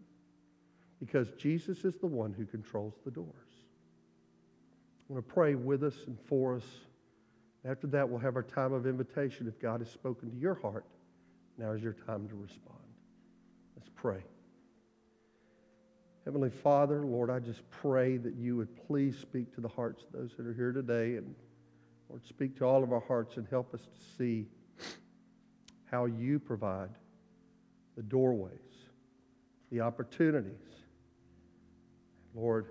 Because 1.00 1.30
Jesus 1.32 1.84
is 1.84 1.96
the 1.98 2.06
one 2.06 2.32
who 2.32 2.44
controls 2.46 2.94
the 3.04 3.10
doors. 3.10 3.28
I 5.08 5.12
want 5.12 5.26
to 5.26 5.34
pray 5.34 5.54
with 5.54 5.82
us 5.82 5.94
and 6.06 6.18
for 6.26 6.56
us. 6.56 6.64
After 7.64 7.86
that, 7.88 8.08
we'll 8.08 8.18
have 8.18 8.36
our 8.36 8.42
time 8.42 8.72
of 8.72 8.86
invitation. 8.86 9.46
If 9.46 9.60
God 9.60 9.80
has 9.80 9.90
spoken 9.90 10.30
to 10.30 10.36
your 10.36 10.54
heart, 10.54 10.84
now 11.58 11.70
is 11.72 11.82
your 11.82 11.92
time 11.92 12.28
to 12.28 12.34
respond. 12.34 12.78
Let's 13.76 13.90
pray. 13.94 14.22
Heavenly 16.24 16.50
Father, 16.50 17.04
Lord, 17.04 17.30
I 17.30 17.38
just 17.38 17.68
pray 17.70 18.16
that 18.16 18.34
you 18.34 18.56
would 18.56 18.74
please 18.86 19.16
speak 19.18 19.54
to 19.54 19.60
the 19.60 19.68
hearts 19.68 20.02
of 20.04 20.12
those 20.12 20.30
that 20.36 20.46
are 20.46 20.54
here 20.54 20.72
today. 20.72 21.16
And 21.16 21.34
Lord, 22.08 22.24
speak 22.26 22.56
to 22.58 22.64
all 22.64 22.82
of 22.82 22.92
our 22.92 23.00
hearts 23.00 23.36
and 23.36 23.46
help 23.48 23.74
us 23.74 23.80
to 23.80 24.16
see 24.18 24.46
how 25.90 26.06
you 26.06 26.38
provide 26.38 26.90
the 27.96 28.02
doorways, 28.02 28.52
the 29.70 29.80
opportunities. 29.80 30.52
Lord, 32.34 32.66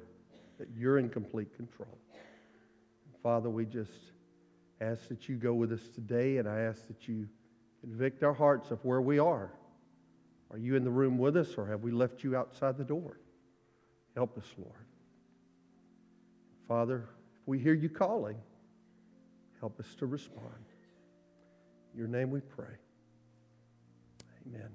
that 0.57 0.67
you're 0.75 0.97
in 0.97 1.09
complete 1.09 1.55
control. 1.55 1.97
Father, 3.21 3.49
we 3.49 3.65
just 3.65 3.91
ask 4.81 5.07
that 5.09 5.29
you 5.29 5.35
go 5.35 5.53
with 5.53 5.71
us 5.71 5.87
today, 5.93 6.37
and 6.37 6.49
I 6.49 6.61
ask 6.61 6.87
that 6.87 7.07
you 7.07 7.29
convict 7.81 8.23
our 8.23 8.33
hearts 8.33 8.71
of 8.71 8.83
where 8.83 9.01
we 9.01 9.19
are. 9.19 9.51
Are 10.49 10.57
you 10.57 10.75
in 10.75 10.83
the 10.83 10.91
room 10.91 11.17
with 11.17 11.37
us, 11.37 11.55
or 11.57 11.67
have 11.67 11.81
we 11.81 11.91
left 11.91 12.23
you 12.23 12.35
outside 12.35 12.77
the 12.77 12.83
door? 12.83 13.19
Help 14.15 14.37
us, 14.37 14.45
Lord. 14.57 14.85
Father, 16.67 17.07
if 17.41 17.47
we 17.47 17.59
hear 17.59 17.73
you 17.73 17.89
calling, 17.89 18.37
help 19.59 19.79
us 19.79 19.93
to 19.95 20.05
respond. 20.05 20.65
In 21.93 21.99
your 21.99 22.07
name 22.07 22.31
we 22.31 22.41
pray. 22.41 22.75
Amen. 24.47 24.71